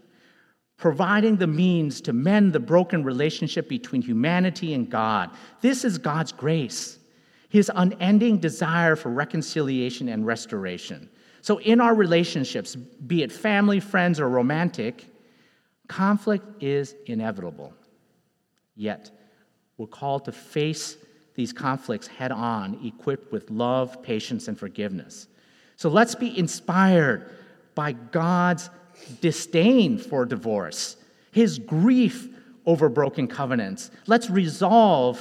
Providing 0.79 1.37
the 1.37 1.47
means 1.47 2.01
to 2.01 2.12
mend 2.12 2.53
the 2.53 2.61
broken 2.61 3.03
relationship 3.03 3.69
between 3.69 4.01
humanity 4.01 4.73
and 4.73 4.88
God. 4.88 5.31
This 5.61 5.85
is 5.85 5.99
God's 5.99 6.33
grace, 6.33 6.99
His 7.49 7.71
unending 7.75 8.38
desire 8.38 8.97
for 8.97 9.11
reconciliation 9.11 10.09
and 10.09 10.25
restoration. 10.25 11.11
So, 11.43 11.59
in 11.61 11.81
our 11.81 11.95
relationships, 11.95 12.77
be 12.77 13.23
it 13.23 13.33
family, 13.33 13.81
friends, 13.81 14.21
or 14.21 14.29
romantic, 14.29 15.07
conflict 15.88 16.62
is 16.62 16.95
inevitable. 17.07 17.73
Yet, 18.77 19.11
we're 19.77 19.87
called 19.87 20.25
to 20.27 20.33
face 20.33 20.97
these 21.35 21.53
conflicts 21.53 22.07
head 22.07 22.33
on, 22.33 22.85
equipped 22.85 23.33
with 23.33 23.51
love, 23.51 24.03
patience, 24.03 24.47
and 24.49 24.59
forgiveness. 24.59 25.27
So, 25.77 25.88
let's 25.88 26.14
be 26.14 26.38
inspired 26.38 27.33
by 27.75 27.93
God's 27.93 28.71
disdain 29.21 29.99
for 29.99 30.25
divorce, 30.25 30.97
his 31.31 31.59
grief 31.59 32.29
over 32.67 32.89
broken 32.89 33.27
covenants. 33.27 33.91
Let's 34.07 34.29
resolve 34.29 35.21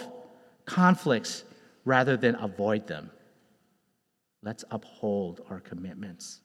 conflicts 0.66 1.44
rather 1.86 2.18
than 2.18 2.36
avoid 2.36 2.88
them. 2.88 3.10
Let's 4.44 4.64
uphold 4.72 5.42
our 5.50 5.60
commitments 5.60 6.42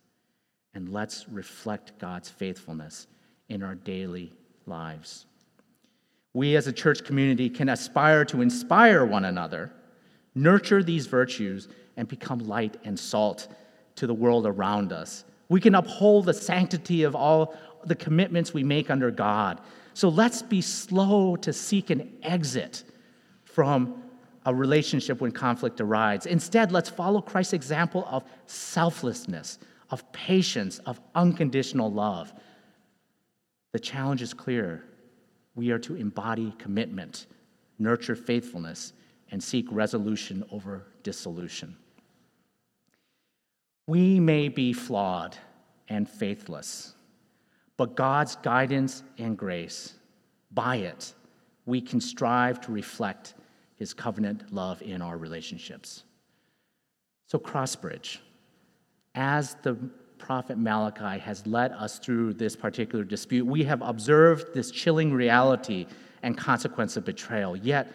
and 0.74 0.88
let's 0.88 1.28
reflect 1.28 1.98
God's 1.98 2.28
faithfulness 2.28 3.06
in 3.48 3.62
our 3.62 3.74
daily 3.74 4.32
lives. 4.66 5.26
We 6.34 6.56
as 6.56 6.66
a 6.66 6.72
church 6.72 7.04
community 7.04 7.50
can 7.50 7.68
aspire 7.68 8.24
to 8.26 8.40
inspire 8.40 9.04
one 9.04 9.26
another, 9.26 9.70
nurture 10.34 10.82
these 10.82 11.06
virtues, 11.06 11.68
and 11.96 12.08
become 12.08 12.38
light 12.38 12.78
and 12.84 12.98
salt 12.98 13.48
to 13.96 14.06
the 14.06 14.14
world 14.14 14.46
around 14.46 14.92
us. 14.92 15.24
We 15.52 15.60
can 15.60 15.74
uphold 15.74 16.24
the 16.24 16.32
sanctity 16.32 17.02
of 17.02 17.14
all 17.14 17.54
the 17.84 17.94
commitments 17.94 18.54
we 18.54 18.64
make 18.64 18.88
under 18.88 19.10
God. 19.10 19.60
So 19.92 20.08
let's 20.08 20.40
be 20.40 20.62
slow 20.62 21.36
to 21.36 21.52
seek 21.52 21.90
an 21.90 22.10
exit 22.22 22.84
from 23.44 24.02
a 24.46 24.54
relationship 24.54 25.20
when 25.20 25.30
conflict 25.30 25.78
arises. 25.78 26.24
Instead, 26.24 26.72
let's 26.72 26.88
follow 26.88 27.20
Christ's 27.20 27.52
example 27.52 28.06
of 28.08 28.24
selflessness, 28.46 29.58
of 29.90 30.10
patience, 30.12 30.78
of 30.86 30.98
unconditional 31.14 31.92
love. 31.92 32.32
The 33.72 33.78
challenge 33.78 34.22
is 34.22 34.32
clear. 34.32 34.86
We 35.54 35.70
are 35.70 35.78
to 35.80 35.96
embody 35.96 36.54
commitment, 36.56 37.26
nurture 37.78 38.16
faithfulness, 38.16 38.94
and 39.30 39.44
seek 39.44 39.66
resolution 39.70 40.44
over 40.50 40.86
dissolution. 41.02 41.76
We 43.86 44.20
may 44.20 44.48
be 44.48 44.72
flawed 44.72 45.36
and 45.88 46.08
faithless, 46.08 46.94
but 47.76 47.96
God's 47.96 48.36
guidance 48.36 49.02
and 49.18 49.36
grace, 49.36 49.94
by 50.52 50.76
it, 50.76 51.14
we 51.66 51.80
can 51.80 52.00
strive 52.00 52.60
to 52.62 52.72
reflect 52.72 53.34
his 53.76 53.92
covenant 53.92 54.52
love 54.52 54.80
in 54.82 55.02
our 55.02 55.18
relationships. 55.18 56.04
So, 57.26 57.38
Crossbridge, 57.38 58.18
as 59.14 59.56
the 59.62 59.74
prophet 60.18 60.56
Malachi 60.56 61.18
has 61.18 61.44
led 61.46 61.72
us 61.72 61.98
through 61.98 62.34
this 62.34 62.54
particular 62.54 63.04
dispute, 63.04 63.44
we 63.44 63.64
have 63.64 63.82
observed 63.82 64.54
this 64.54 64.70
chilling 64.70 65.12
reality 65.12 65.86
and 66.22 66.38
consequence 66.38 66.96
of 66.96 67.04
betrayal. 67.04 67.56
Yet, 67.56 67.92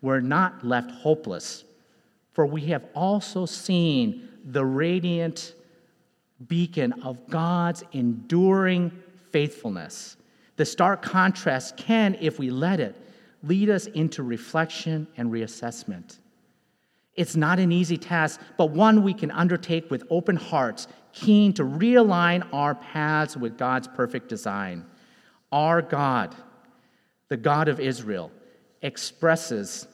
we're 0.00 0.20
not 0.20 0.64
left 0.64 0.90
hopeless, 0.90 1.64
for 2.36 2.44
we 2.44 2.60
have 2.66 2.84
also 2.94 3.46
seen 3.46 4.28
the 4.44 4.62
radiant 4.62 5.54
beacon 6.48 6.92
of 7.02 7.16
God's 7.30 7.82
enduring 7.92 8.92
faithfulness. 9.30 10.18
The 10.56 10.66
stark 10.66 11.00
contrast 11.00 11.78
can, 11.78 12.14
if 12.20 12.38
we 12.38 12.50
let 12.50 12.78
it, 12.78 12.94
lead 13.42 13.70
us 13.70 13.86
into 13.86 14.22
reflection 14.22 15.06
and 15.16 15.32
reassessment. 15.32 16.18
It's 17.14 17.36
not 17.36 17.58
an 17.58 17.72
easy 17.72 17.96
task, 17.96 18.38
but 18.58 18.66
one 18.66 19.02
we 19.02 19.14
can 19.14 19.30
undertake 19.30 19.90
with 19.90 20.04
open 20.10 20.36
hearts, 20.36 20.88
keen 21.14 21.54
to 21.54 21.62
realign 21.64 22.46
our 22.52 22.74
paths 22.74 23.34
with 23.34 23.56
God's 23.56 23.88
perfect 23.88 24.28
design. 24.28 24.84
Our 25.52 25.80
God, 25.80 26.36
the 27.28 27.38
God 27.38 27.68
of 27.68 27.80
Israel, 27.80 28.30
expresses 28.82 29.88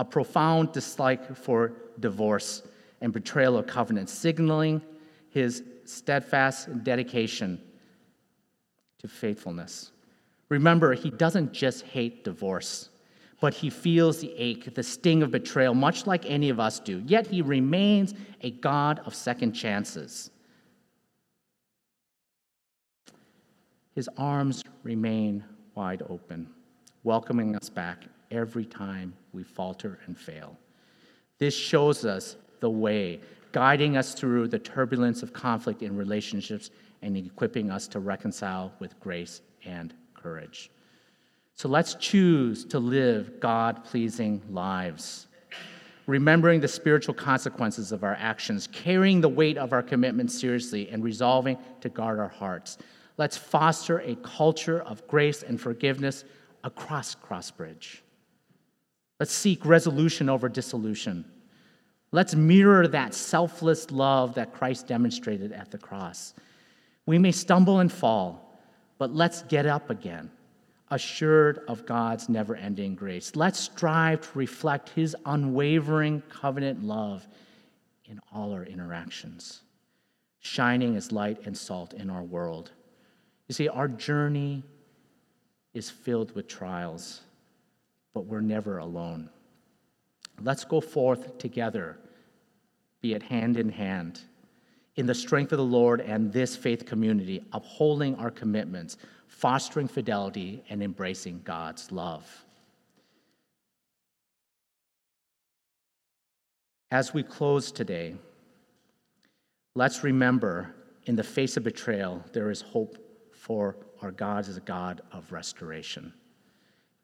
a 0.00 0.04
profound 0.04 0.72
dislike 0.72 1.36
for 1.36 1.74
divorce 2.00 2.62
and 3.02 3.12
betrayal 3.12 3.58
of 3.58 3.66
covenant, 3.66 4.08
signaling 4.08 4.80
his 5.28 5.62
steadfast 5.84 6.82
dedication 6.82 7.60
to 8.98 9.06
faithfulness. 9.06 9.92
Remember, 10.48 10.94
he 10.94 11.10
doesn't 11.10 11.52
just 11.52 11.84
hate 11.84 12.24
divorce, 12.24 12.88
but 13.42 13.52
he 13.52 13.68
feels 13.68 14.20
the 14.20 14.32
ache, 14.38 14.74
the 14.74 14.82
sting 14.82 15.22
of 15.22 15.32
betrayal, 15.32 15.74
much 15.74 16.06
like 16.06 16.24
any 16.24 16.48
of 16.48 16.58
us 16.58 16.80
do. 16.80 17.02
Yet 17.06 17.26
he 17.26 17.42
remains 17.42 18.14
a 18.40 18.52
God 18.52 19.02
of 19.04 19.14
second 19.14 19.52
chances. 19.52 20.30
His 23.94 24.08
arms 24.16 24.64
remain 24.82 25.44
wide 25.74 26.02
open, 26.08 26.48
welcoming 27.04 27.54
us 27.54 27.68
back 27.68 28.06
every 28.30 28.64
time 28.64 29.14
we 29.32 29.42
falter 29.42 29.98
and 30.06 30.16
fail. 30.16 30.56
This 31.38 31.54
shows 31.54 32.04
us 32.04 32.36
the 32.60 32.70
way, 32.70 33.20
guiding 33.52 33.96
us 33.96 34.14
through 34.14 34.48
the 34.48 34.58
turbulence 34.58 35.22
of 35.22 35.32
conflict 35.32 35.82
in 35.82 35.96
relationships 35.96 36.70
and 37.02 37.16
equipping 37.16 37.70
us 37.70 37.88
to 37.88 38.00
reconcile 38.00 38.72
with 38.78 38.98
grace 39.00 39.40
and 39.64 39.94
courage. 40.14 40.70
So 41.54 41.68
let's 41.68 41.94
choose 41.94 42.64
to 42.66 42.78
live 42.78 43.40
God 43.40 43.84
pleasing 43.84 44.40
lives, 44.50 45.26
remembering 46.06 46.60
the 46.60 46.68
spiritual 46.68 47.14
consequences 47.14 47.92
of 47.92 48.04
our 48.04 48.16
actions, 48.18 48.66
carrying 48.66 49.20
the 49.20 49.28
weight 49.28 49.58
of 49.58 49.72
our 49.72 49.82
commitment 49.82 50.30
seriously, 50.30 50.88
and 50.90 51.02
resolving 51.02 51.58
to 51.80 51.88
guard 51.88 52.18
our 52.18 52.28
hearts. 52.28 52.78
Let's 53.16 53.36
foster 53.36 53.98
a 54.00 54.14
culture 54.16 54.80
of 54.82 55.06
grace 55.06 55.42
and 55.42 55.60
forgiveness 55.60 56.24
across 56.64 57.14
Crossbridge. 57.14 58.00
Let's 59.20 59.32
seek 59.32 59.66
resolution 59.66 60.30
over 60.30 60.48
dissolution. 60.48 61.26
Let's 62.10 62.34
mirror 62.34 62.88
that 62.88 63.14
selfless 63.14 63.90
love 63.90 64.34
that 64.34 64.52
Christ 64.54 64.88
demonstrated 64.88 65.52
at 65.52 65.70
the 65.70 65.78
cross. 65.78 66.34
We 67.04 67.18
may 67.18 67.30
stumble 67.30 67.80
and 67.80 67.92
fall, 67.92 68.58
but 68.98 69.14
let's 69.14 69.42
get 69.42 69.66
up 69.66 69.90
again, 69.90 70.30
assured 70.90 71.60
of 71.68 71.86
God's 71.86 72.28
never 72.28 72.56
ending 72.56 72.94
grace. 72.94 73.36
Let's 73.36 73.60
strive 73.60 74.22
to 74.22 74.38
reflect 74.38 74.88
his 74.88 75.14
unwavering 75.26 76.22
covenant 76.30 76.82
love 76.82 77.28
in 78.06 78.20
all 78.32 78.52
our 78.52 78.64
interactions, 78.64 79.60
shining 80.40 80.96
as 80.96 81.12
light 81.12 81.46
and 81.46 81.56
salt 81.56 81.92
in 81.92 82.08
our 82.10 82.22
world. 82.22 82.72
You 83.48 83.54
see, 83.54 83.68
our 83.68 83.86
journey 83.86 84.62
is 85.74 85.90
filled 85.90 86.34
with 86.34 86.48
trials, 86.48 87.20
but 88.14 88.26
we're 88.26 88.40
never 88.40 88.78
alone. 88.78 89.30
Let's 90.42 90.64
go 90.64 90.80
forth 90.80 91.38
together, 91.38 91.98
be 93.00 93.14
it 93.14 93.22
hand 93.22 93.56
in 93.56 93.68
hand, 93.68 94.20
in 94.96 95.06
the 95.06 95.14
strength 95.14 95.52
of 95.52 95.58
the 95.58 95.64
Lord 95.64 96.00
and 96.00 96.32
this 96.32 96.56
faith 96.56 96.86
community, 96.86 97.44
upholding 97.52 98.14
our 98.16 98.30
commitments, 98.30 98.96
fostering 99.28 99.88
fidelity, 99.88 100.64
and 100.68 100.82
embracing 100.82 101.42
God's 101.44 101.92
love. 101.92 102.44
As 106.90 107.14
we 107.14 107.22
close 107.22 107.70
today, 107.70 108.16
let's 109.74 110.02
remember 110.02 110.74
in 111.06 111.14
the 111.16 111.22
face 111.22 111.56
of 111.56 111.62
betrayal, 111.62 112.24
there 112.32 112.50
is 112.50 112.60
hope 112.60 112.98
for 113.32 113.76
our 114.02 114.10
God 114.10 114.48
as 114.48 114.56
a 114.56 114.60
God 114.60 115.00
of 115.12 115.30
restoration. 115.30 116.12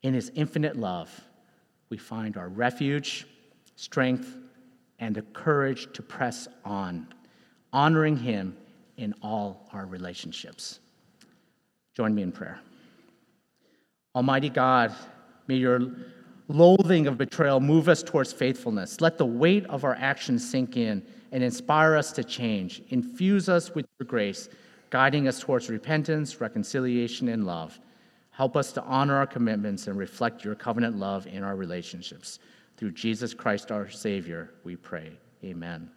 In 0.02 0.14
his 0.14 0.30
infinite 0.34 0.76
love, 0.76 1.10
we 1.88 1.96
find 1.96 2.36
our 2.36 2.48
refuge, 2.48 3.26
strength, 3.76 4.36
and 4.98 5.14
the 5.14 5.22
courage 5.22 5.92
to 5.92 6.02
press 6.02 6.48
on, 6.64 7.06
honoring 7.72 8.16
Him 8.16 8.56
in 8.96 9.14
all 9.22 9.68
our 9.72 9.86
relationships. 9.86 10.80
Join 11.94 12.14
me 12.14 12.22
in 12.22 12.32
prayer. 12.32 12.60
Almighty 14.14 14.48
God, 14.48 14.94
may 15.46 15.56
your 15.56 15.80
loathing 16.48 17.06
of 17.06 17.18
betrayal 17.18 17.60
move 17.60 17.88
us 17.88 18.02
towards 18.02 18.32
faithfulness. 18.32 19.00
Let 19.00 19.18
the 19.18 19.26
weight 19.26 19.66
of 19.66 19.84
our 19.84 19.94
actions 19.94 20.48
sink 20.48 20.76
in 20.76 21.04
and 21.32 21.42
inspire 21.42 21.94
us 21.96 22.12
to 22.12 22.24
change. 22.24 22.82
Infuse 22.88 23.48
us 23.48 23.74
with 23.74 23.86
your 23.98 24.06
grace, 24.06 24.48
guiding 24.90 25.28
us 25.28 25.40
towards 25.40 25.68
repentance, 25.68 26.40
reconciliation, 26.40 27.28
and 27.28 27.44
love. 27.44 27.78
Help 28.36 28.54
us 28.54 28.70
to 28.72 28.82
honor 28.82 29.16
our 29.16 29.26
commitments 29.26 29.86
and 29.86 29.98
reflect 29.98 30.44
your 30.44 30.54
covenant 30.54 30.98
love 30.98 31.26
in 31.26 31.42
our 31.42 31.56
relationships. 31.56 32.38
Through 32.76 32.92
Jesus 32.92 33.32
Christ 33.32 33.72
our 33.72 33.88
Savior, 33.88 34.50
we 34.62 34.76
pray. 34.76 35.12
Amen. 35.42 35.90